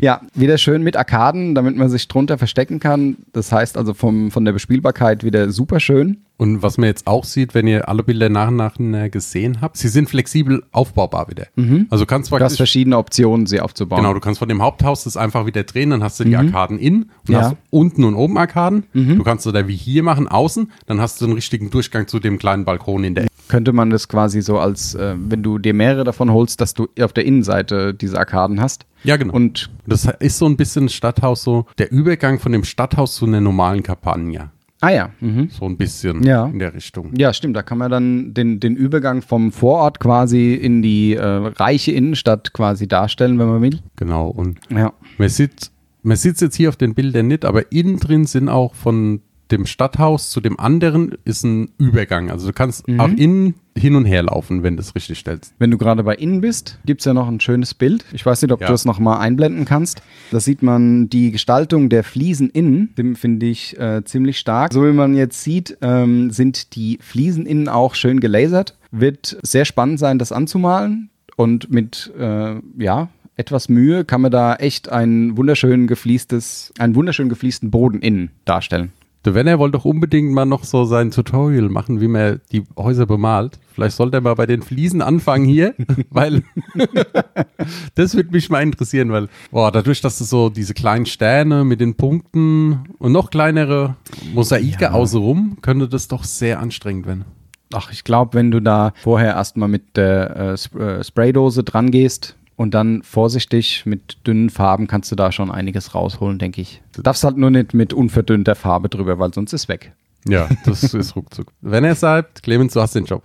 ja, 0.00 0.20
wieder 0.34 0.58
schön 0.58 0.82
mit 0.82 0.96
Arkaden, 0.96 1.54
damit 1.54 1.76
man 1.76 1.88
sich 1.88 2.08
drunter 2.08 2.38
verstecken 2.38 2.80
kann. 2.80 3.16
Das 3.32 3.52
heißt 3.52 3.76
also 3.76 3.94
vom, 3.94 4.30
von 4.30 4.44
der 4.44 4.52
Bespielbarkeit 4.52 5.24
wieder 5.24 5.50
super 5.50 5.80
schön. 5.80 6.18
Und 6.36 6.62
was 6.62 6.78
man 6.78 6.88
jetzt 6.88 7.06
auch 7.06 7.22
sieht, 7.24 7.54
wenn 7.54 7.68
ihr 7.68 7.88
alle 7.88 8.02
Bilder 8.02 8.28
nach 8.28 8.48
und 8.48 8.56
nach 8.56 8.78
äh, 8.80 9.08
gesehen 9.08 9.60
habt, 9.60 9.76
sie 9.76 9.86
sind 9.86 10.10
flexibel 10.10 10.64
aufbaubar 10.72 11.28
wieder. 11.30 11.46
Also 11.90 12.06
kannst 12.06 12.32
Du 12.32 12.38
hast 12.40 12.56
verschiedene 12.56 12.98
Optionen, 12.98 13.46
sie 13.46 13.60
aufzubauen. 13.60 14.00
genau, 14.00 14.14
du 14.14 14.18
kannst 14.20 14.40
von 14.40 14.48
dem 14.48 14.60
Haupthaus 14.60 15.04
das 15.04 15.16
einfach 15.16 15.46
wieder 15.46 15.62
drehen, 15.62 15.90
dann 15.90 16.02
hast 16.02 16.18
du 16.18 16.24
die 16.24 16.30
Mhm. 16.30 16.36
Arkaden 16.36 16.78
innen 16.80 17.10
und 17.28 17.32
Ja. 17.32 17.38
Mhm. 17.38 17.44
hast 17.44 17.56
unten 17.70 18.02
und 18.04 18.14
oben 18.16 18.36
Arkaden. 18.36 18.82
Du 18.92 19.22
kannst 19.22 19.46
da 19.46 19.68
wie 19.68 19.76
hier 19.76 20.02
machen, 20.02 20.26
außen, 20.26 20.72
dann 20.86 21.00
hast 21.00 21.20
du 21.20 21.26
einen 21.26 21.34
richtigen 21.34 21.70
Durchgang 21.70 22.08
zu 22.08 22.18
dem 22.18 22.38
kleinen 22.38 22.64
Balkon 22.64 23.04
in 23.04 23.14
der 23.14 23.24
Ecke. 23.24 23.32
Könnte 23.46 23.72
man 23.72 23.90
das 23.90 24.08
quasi 24.08 24.42
so 24.42 24.58
als, 24.58 24.94
äh, 24.96 25.14
wenn 25.16 25.42
du 25.44 25.58
dir 25.58 25.74
mehrere 25.74 26.02
davon 26.02 26.32
holst, 26.32 26.60
dass 26.60 26.74
du 26.74 26.88
auf 27.00 27.12
der 27.12 27.26
Innenseite 27.26 27.94
diese 27.94 28.18
Arkaden 28.18 28.60
hast. 28.60 28.86
Ja, 29.04 29.16
genau. 29.16 29.34
Und 29.34 29.70
das 29.86 30.06
ist 30.20 30.38
so 30.38 30.46
ein 30.46 30.56
bisschen 30.56 30.88
Stadthaus, 30.88 31.42
so 31.42 31.66
der 31.78 31.92
Übergang 31.92 32.38
von 32.38 32.52
dem 32.52 32.64
Stadthaus 32.64 33.14
zu 33.16 33.26
einer 33.26 33.40
normalen 33.40 33.82
Campagna. 33.82 34.50
Ah 34.80 34.90
ja. 34.90 35.10
Mhm. 35.20 35.48
So 35.50 35.64
ein 35.66 35.76
bisschen 35.78 36.22
Ja. 36.24 36.46
in 36.46 36.58
der 36.58 36.74
Richtung. 36.74 37.12
Ja, 37.16 37.32
stimmt. 37.32 37.56
Da 37.56 37.62
kann 37.62 37.78
man 37.78 37.90
dann 37.90 38.34
den, 38.34 38.60
den 38.60 38.76
Übergang 38.76 39.22
vom 39.22 39.50
Vorort 39.52 39.98
quasi 40.00 40.54
in 40.54 40.82
die 40.82 41.14
äh, 41.14 41.22
reiche 41.24 41.92
Innenstadt 41.92 42.52
quasi 42.52 42.86
darstellen, 42.88 43.38
wenn 43.38 43.48
man 43.48 43.62
will. 43.62 43.78
Genau. 43.96 44.28
Und 44.28 44.58
Ja. 44.70 44.92
man 45.16 45.28
sieht, 45.28 45.70
man 46.02 46.16
sieht 46.18 46.34
es 46.34 46.40
jetzt 46.40 46.56
hier 46.56 46.68
auf 46.68 46.76
den 46.76 46.94
Bildern 46.94 47.28
nicht, 47.28 47.44
aber 47.46 47.72
innen 47.72 47.98
drin 47.98 48.26
sind 48.26 48.48
auch 48.50 48.74
von 48.74 49.20
dem 49.50 49.66
Stadthaus 49.66 50.30
zu 50.30 50.40
dem 50.40 50.58
anderen 50.58 51.16
ist 51.24 51.44
ein 51.44 51.70
Übergang. 51.78 52.30
Also 52.30 52.46
du 52.48 52.52
kannst 52.52 52.88
Mhm. 52.88 53.00
auch 53.00 53.08
innen 53.10 53.54
hin 53.76 53.94
und 53.96 54.04
her 54.04 54.22
laufen, 54.22 54.62
wenn 54.62 54.76
du 54.76 54.80
es 54.80 54.94
richtig 54.94 55.18
stellst. 55.18 55.52
Wenn 55.58 55.70
du 55.70 55.78
gerade 55.78 56.02
bei 56.04 56.14
innen 56.14 56.40
bist, 56.40 56.78
gibt 56.86 57.00
es 57.00 57.04
ja 57.04 57.12
noch 57.12 57.28
ein 57.28 57.40
schönes 57.40 57.74
Bild. 57.74 58.04
Ich 58.12 58.24
weiß 58.24 58.40
nicht, 58.42 58.52
ob 58.52 58.60
Ja. 58.60 58.68
du 58.68 58.72
es 58.72 58.84
nochmal 58.84 59.18
einblenden 59.18 59.64
kannst. 59.64 60.00
Da 60.30 60.40
sieht 60.40 60.62
man 60.62 61.08
die 61.10 61.30
Gestaltung 61.32 61.88
der 61.88 62.04
Fliesen 62.04 62.48
innen, 62.50 62.94
dem 62.96 63.16
finde 63.16 63.46
ich 63.46 63.78
äh, 63.78 64.02
ziemlich 64.04 64.38
stark. 64.38 64.72
So 64.72 64.84
wie 64.86 64.92
man 64.92 65.14
jetzt 65.14 65.42
sieht, 65.42 65.76
ähm, 65.82 66.30
sind 66.30 66.74
die 66.76 66.98
Fliesen 67.02 67.44
innen 67.46 67.68
auch 67.68 67.94
schön 67.94 68.20
gelasert. 68.20 68.76
Wird 68.92 69.36
sehr 69.42 69.64
spannend 69.64 69.98
sein, 69.98 70.18
das 70.18 70.32
anzumalen. 70.32 71.10
Und 71.36 71.70
mit, 71.70 72.12
äh, 72.18 72.54
ja, 72.78 73.08
etwas 73.36 73.68
Mühe 73.68 74.04
kann 74.04 74.20
man 74.20 74.30
da 74.30 74.54
echt 74.54 74.88
ein 74.88 75.36
wunderschön 75.36 75.88
gefliestes, 75.88 76.72
einen 76.78 76.94
wunderschön 76.94 77.28
gefliesten 77.28 77.72
Boden 77.72 78.00
innen 78.00 78.30
darstellen. 78.44 78.92
Der 79.24 79.34
Werner 79.34 79.58
wollte 79.58 79.78
doch 79.78 79.86
unbedingt 79.86 80.32
mal 80.32 80.44
noch 80.44 80.64
so 80.64 80.84
sein 80.84 81.10
Tutorial 81.10 81.70
machen, 81.70 82.00
wie 82.02 82.08
man 82.08 82.42
die 82.52 82.64
Häuser 82.76 83.06
bemalt. 83.06 83.58
Vielleicht 83.72 83.96
sollte 83.96 84.18
er 84.18 84.20
mal 84.20 84.34
bei 84.34 84.44
den 84.44 84.60
Fliesen 84.60 85.00
anfangen 85.00 85.46
hier, 85.46 85.74
weil 86.10 86.42
das 87.94 88.14
würde 88.14 88.30
mich 88.32 88.50
mal 88.50 88.62
interessieren, 88.62 89.10
weil 89.12 89.28
boah, 89.50 89.72
dadurch, 89.72 90.02
dass 90.02 90.18
du 90.18 90.24
so 90.24 90.50
diese 90.50 90.74
kleinen 90.74 91.06
Sterne 91.06 91.64
mit 91.64 91.80
den 91.80 91.94
Punkten 91.94 92.84
und 92.98 93.12
noch 93.12 93.30
kleinere 93.30 93.96
Mosaike 94.34 94.92
außenrum, 94.92 95.56
könnte 95.62 95.88
das 95.88 96.08
doch 96.08 96.24
sehr 96.24 96.60
anstrengend 96.60 97.06
werden. 97.06 97.24
Ach, 97.72 97.90
ich 97.90 98.04
glaube, 98.04 98.34
wenn 98.34 98.50
du 98.50 98.60
da 98.60 98.92
vorher 99.02 99.34
erstmal 99.34 99.68
mit 99.68 99.96
der 99.96 100.56
äh, 100.74 100.78
äh, 100.78 101.02
Spraydose 101.02 101.64
dran 101.64 101.90
gehst 101.90 102.36
und 102.56 102.74
dann 102.74 103.02
vorsichtig 103.02 103.84
mit 103.86 104.26
dünnen 104.26 104.50
Farben 104.50 104.86
kannst 104.86 105.10
du 105.10 105.16
da 105.16 105.32
schon 105.32 105.50
einiges 105.50 105.94
rausholen, 105.94 106.38
denke 106.38 106.60
ich. 106.60 106.82
Du 106.92 107.02
darfst 107.02 107.24
halt 107.24 107.36
nur 107.36 107.50
nicht 107.50 107.74
mit 107.74 107.92
unverdünnter 107.92 108.54
Farbe 108.54 108.88
drüber, 108.88 109.18
weil 109.18 109.32
sonst 109.34 109.52
ist 109.52 109.68
weg. 109.68 109.92
Ja, 110.28 110.48
das 110.64 110.82
ist 110.94 111.16
ruckzuck. 111.16 111.52
Wenn 111.60 111.84
er 111.84 111.94
sagt, 111.94 112.42
Clemens, 112.42 112.74
du 112.74 112.80
hast 112.80 112.94
den 112.94 113.04
Job. 113.04 113.22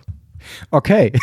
Okay. 0.70 1.12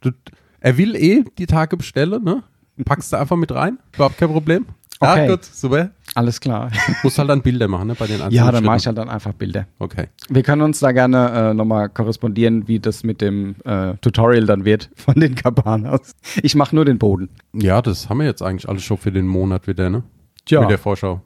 Du, 0.00 0.12
er 0.60 0.78
will 0.78 0.94
eh 0.94 1.24
die 1.38 1.46
Tage 1.46 1.76
bestellen, 1.76 2.22
ne? 2.22 2.44
Packst 2.84 3.12
du 3.12 3.16
einfach 3.16 3.34
mit 3.34 3.50
rein? 3.52 3.78
Überhaupt 3.96 4.16
kein 4.16 4.28
Problem. 4.28 4.66
Okay. 5.00 5.26
Ja, 5.26 5.30
gut, 5.34 5.44
super. 5.44 5.90
Alles 6.14 6.40
klar. 6.40 6.70
Musst 7.02 7.18
halt 7.18 7.28
dann 7.28 7.42
Bilder 7.42 7.68
machen, 7.68 7.88
ne? 7.88 7.94
Bei 7.94 8.06
den 8.06 8.16
einzelnen 8.16 8.32
Ja, 8.32 8.50
dann 8.50 8.64
mache 8.64 8.78
ich 8.78 8.86
halt 8.86 8.98
dann 8.98 9.08
einfach 9.08 9.32
Bilder. 9.32 9.66
Okay. 9.78 10.08
Wir 10.28 10.42
können 10.42 10.62
uns 10.62 10.80
da 10.80 10.92
gerne 10.92 11.50
äh, 11.50 11.54
nochmal 11.54 11.88
korrespondieren, 11.88 12.66
wie 12.66 12.80
das 12.80 13.04
mit 13.04 13.20
dem 13.20 13.54
äh, 13.64 13.94
Tutorial 14.00 14.46
dann 14.46 14.64
wird 14.64 14.90
von 14.96 15.14
den 15.14 15.34
Cabanas. 15.34 16.12
Ich 16.42 16.54
mache 16.54 16.74
nur 16.74 16.84
den 16.84 16.98
Boden. 16.98 17.28
Ja, 17.52 17.80
das 17.82 18.08
haben 18.08 18.18
wir 18.18 18.26
jetzt 18.26 18.42
eigentlich 18.42 18.68
alles 18.68 18.82
schon 18.82 18.98
für 18.98 19.12
den 19.12 19.26
Monat 19.26 19.68
wieder, 19.68 19.88
ne? 19.90 20.02
Tja. 20.46 20.60
Mit 20.62 20.70
der 20.70 20.78
Vorschau. 20.78 21.20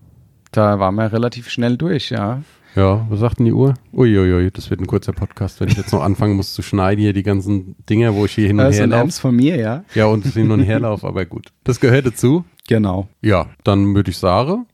Da 0.51 0.79
waren 0.79 0.97
wir 0.97 1.11
relativ 1.13 1.49
schnell 1.49 1.79
durch, 1.79 2.11
ja. 2.11 2.43
Ja, 2.75 3.07
was 3.11 3.21
sagt 3.21 3.39
denn 3.39 3.45
die 3.47 3.53
Uhr? 3.53 3.75
Uiuiui, 3.93 4.51
das 4.51 4.71
wird 4.71 4.81
ein 4.81 4.87
kurzer 4.87 5.13
Podcast, 5.13 5.61
wenn 5.61 5.69
ich 5.69 5.77
jetzt 5.77 5.93
noch 5.93 6.03
anfangen 6.03 6.37
muss 6.37 6.55
zu 6.55 6.63
schneiden, 6.63 7.01
hier 7.03 7.13
die 7.13 7.23
ganzen 7.23 7.77
Dinger, 7.89 8.15
wo 8.15 8.25
ich 8.25 8.33
hier 8.33 8.47
hin 8.47 8.59
und 8.59 8.65
Das 8.65 8.77
her 8.77 8.81
ist 8.81 8.85
ein 8.85 8.91
laufe. 8.91 9.01
Ernst 9.03 9.21
von 9.21 9.37
mir, 9.37 9.57
ja. 9.57 9.85
Ja, 9.95 10.07
und 10.07 10.25
hin 10.25 10.51
und 10.51 10.61
her 10.63 10.81
laufe, 10.81 11.07
aber 11.07 11.27
gut. 11.27 11.49
Das 11.65 11.81
gehört 11.81 12.07
dazu. 12.07 12.45
Genau. 12.69 13.09
Ja, 13.21 13.49
dann 13.65 13.95
würde 13.95 14.11
ich 14.11 14.19
sagen, 14.19 14.67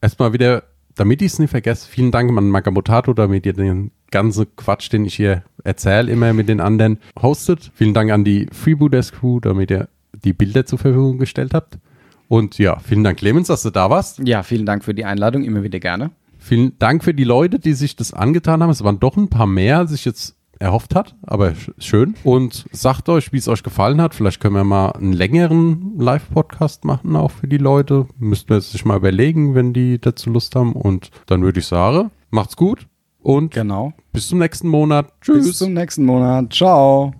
erstmal 0.00 0.32
wieder, 0.32 0.64
damit 0.94 1.22
ich 1.22 1.32
es 1.32 1.38
nicht 1.38 1.50
vergesse, 1.50 1.88
vielen 1.88 2.10
Dank 2.10 2.36
an 2.36 2.48
Magamotato, 2.48 3.12
damit 3.12 3.46
ihr 3.46 3.52
den 3.52 3.92
ganzen 4.10 4.46
Quatsch, 4.56 4.92
den 4.92 5.04
ich 5.04 5.14
hier 5.14 5.44
erzähle, 5.64 6.10
immer 6.10 6.32
mit 6.32 6.48
den 6.48 6.60
anderen 6.60 6.98
hostet. 7.20 7.70
Vielen 7.74 7.94
Dank 7.94 8.10
an 8.10 8.24
die 8.24 8.48
Freebooters 8.52 9.12
Crew, 9.12 9.40
damit 9.40 9.70
ihr 9.70 9.88
die 10.24 10.32
Bilder 10.32 10.66
zur 10.66 10.78
Verfügung 10.78 11.18
gestellt 11.18 11.54
habt. 11.54 11.78
Und 12.26 12.58
ja, 12.58 12.78
vielen 12.78 13.04
Dank, 13.04 13.18
Clemens, 13.18 13.48
dass 13.48 13.62
du 13.62 13.70
da 13.70 13.88
warst. 13.90 14.18
Ja, 14.20 14.42
vielen 14.42 14.66
Dank 14.66 14.84
für 14.84 14.94
die 14.94 15.04
Einladung, 15.04 15.44
immer 15.44 15.62
wieder 15.62 15.80
gerne. 15.80 16.10
Vielen 16.38 16.78
Dank 16.78 17.02
für 17.02 17.14
die 17.14 17.24
Leute, 17.24 17.58
die 17.58 17.72
sich 17.72 17.96
das 17.96 18.12
angetan 18.12 18.62
haben. 18.62 18.70
Es 18.70 18.84
waren 18.84 19.00
doch 19.00 19.16
ein 19.16 19.28
paar 19.28 19.46
mehr, 19.46 19.78
als 19.78 19.92
ich 19.92 20.04
jetzt 20.04 20.36
erhofft 20.58 20.94
hat, 20.94 21.14
aber 21.22 21.48
sch- 21.50 21.72
schön. 21.78 22.14
Und 22.24 22.66
sagt 22.72 23.08
euch, 23.08 23.32
wie 23.32 23.36
es 23.38 23.48
euch 23.48 23.62
gefallen 23.62 24.00
hat. 24.00 24.14
Vielleicht 24.14 24.40
können 24.40 24.54
wir 24.54 24.64
mal 24.64 24.90
einen 24.90 25.12
längeren 25.12 25.94
Live-Podcast 25.98 26.84
machen, 26.84 27.16
auch 27.16 27.30
für 27.30 27.48
die 27.48 27.58
Leute. 27.58 28.06
Müssten 28.18 28.50
wir 28.50 28.60
sich 28.60 28.84
mal 28.84 28.96
überlegen, 28.96 29.54
wenn 29.54 29.72
die 29.72 30.00
dazu 30.00 30.30
Lust 30.30 30.54
haben. 30.56 30.72
Und 30.72 31.10
dann 31.26 31.42
würde 31.42 31.60
ich 31.60 31.66
sagen, 31.66 32.10
macht's 32.30 32.56
gut 32.56 32.86
und 33.20 33.52
Genau. 33.52 33.92
bis 34.12 34.28
zum 34.28 34.38
nächsten 34.38 34.68
Monat. 34.68 35.12
Tschüss. 35.20 35.46
Bis 35.46 35.58
zum 35.58 35.72
nächsten 35.74 36.04
Monat. 36.04 36.52
Ciao. 36.52 37.12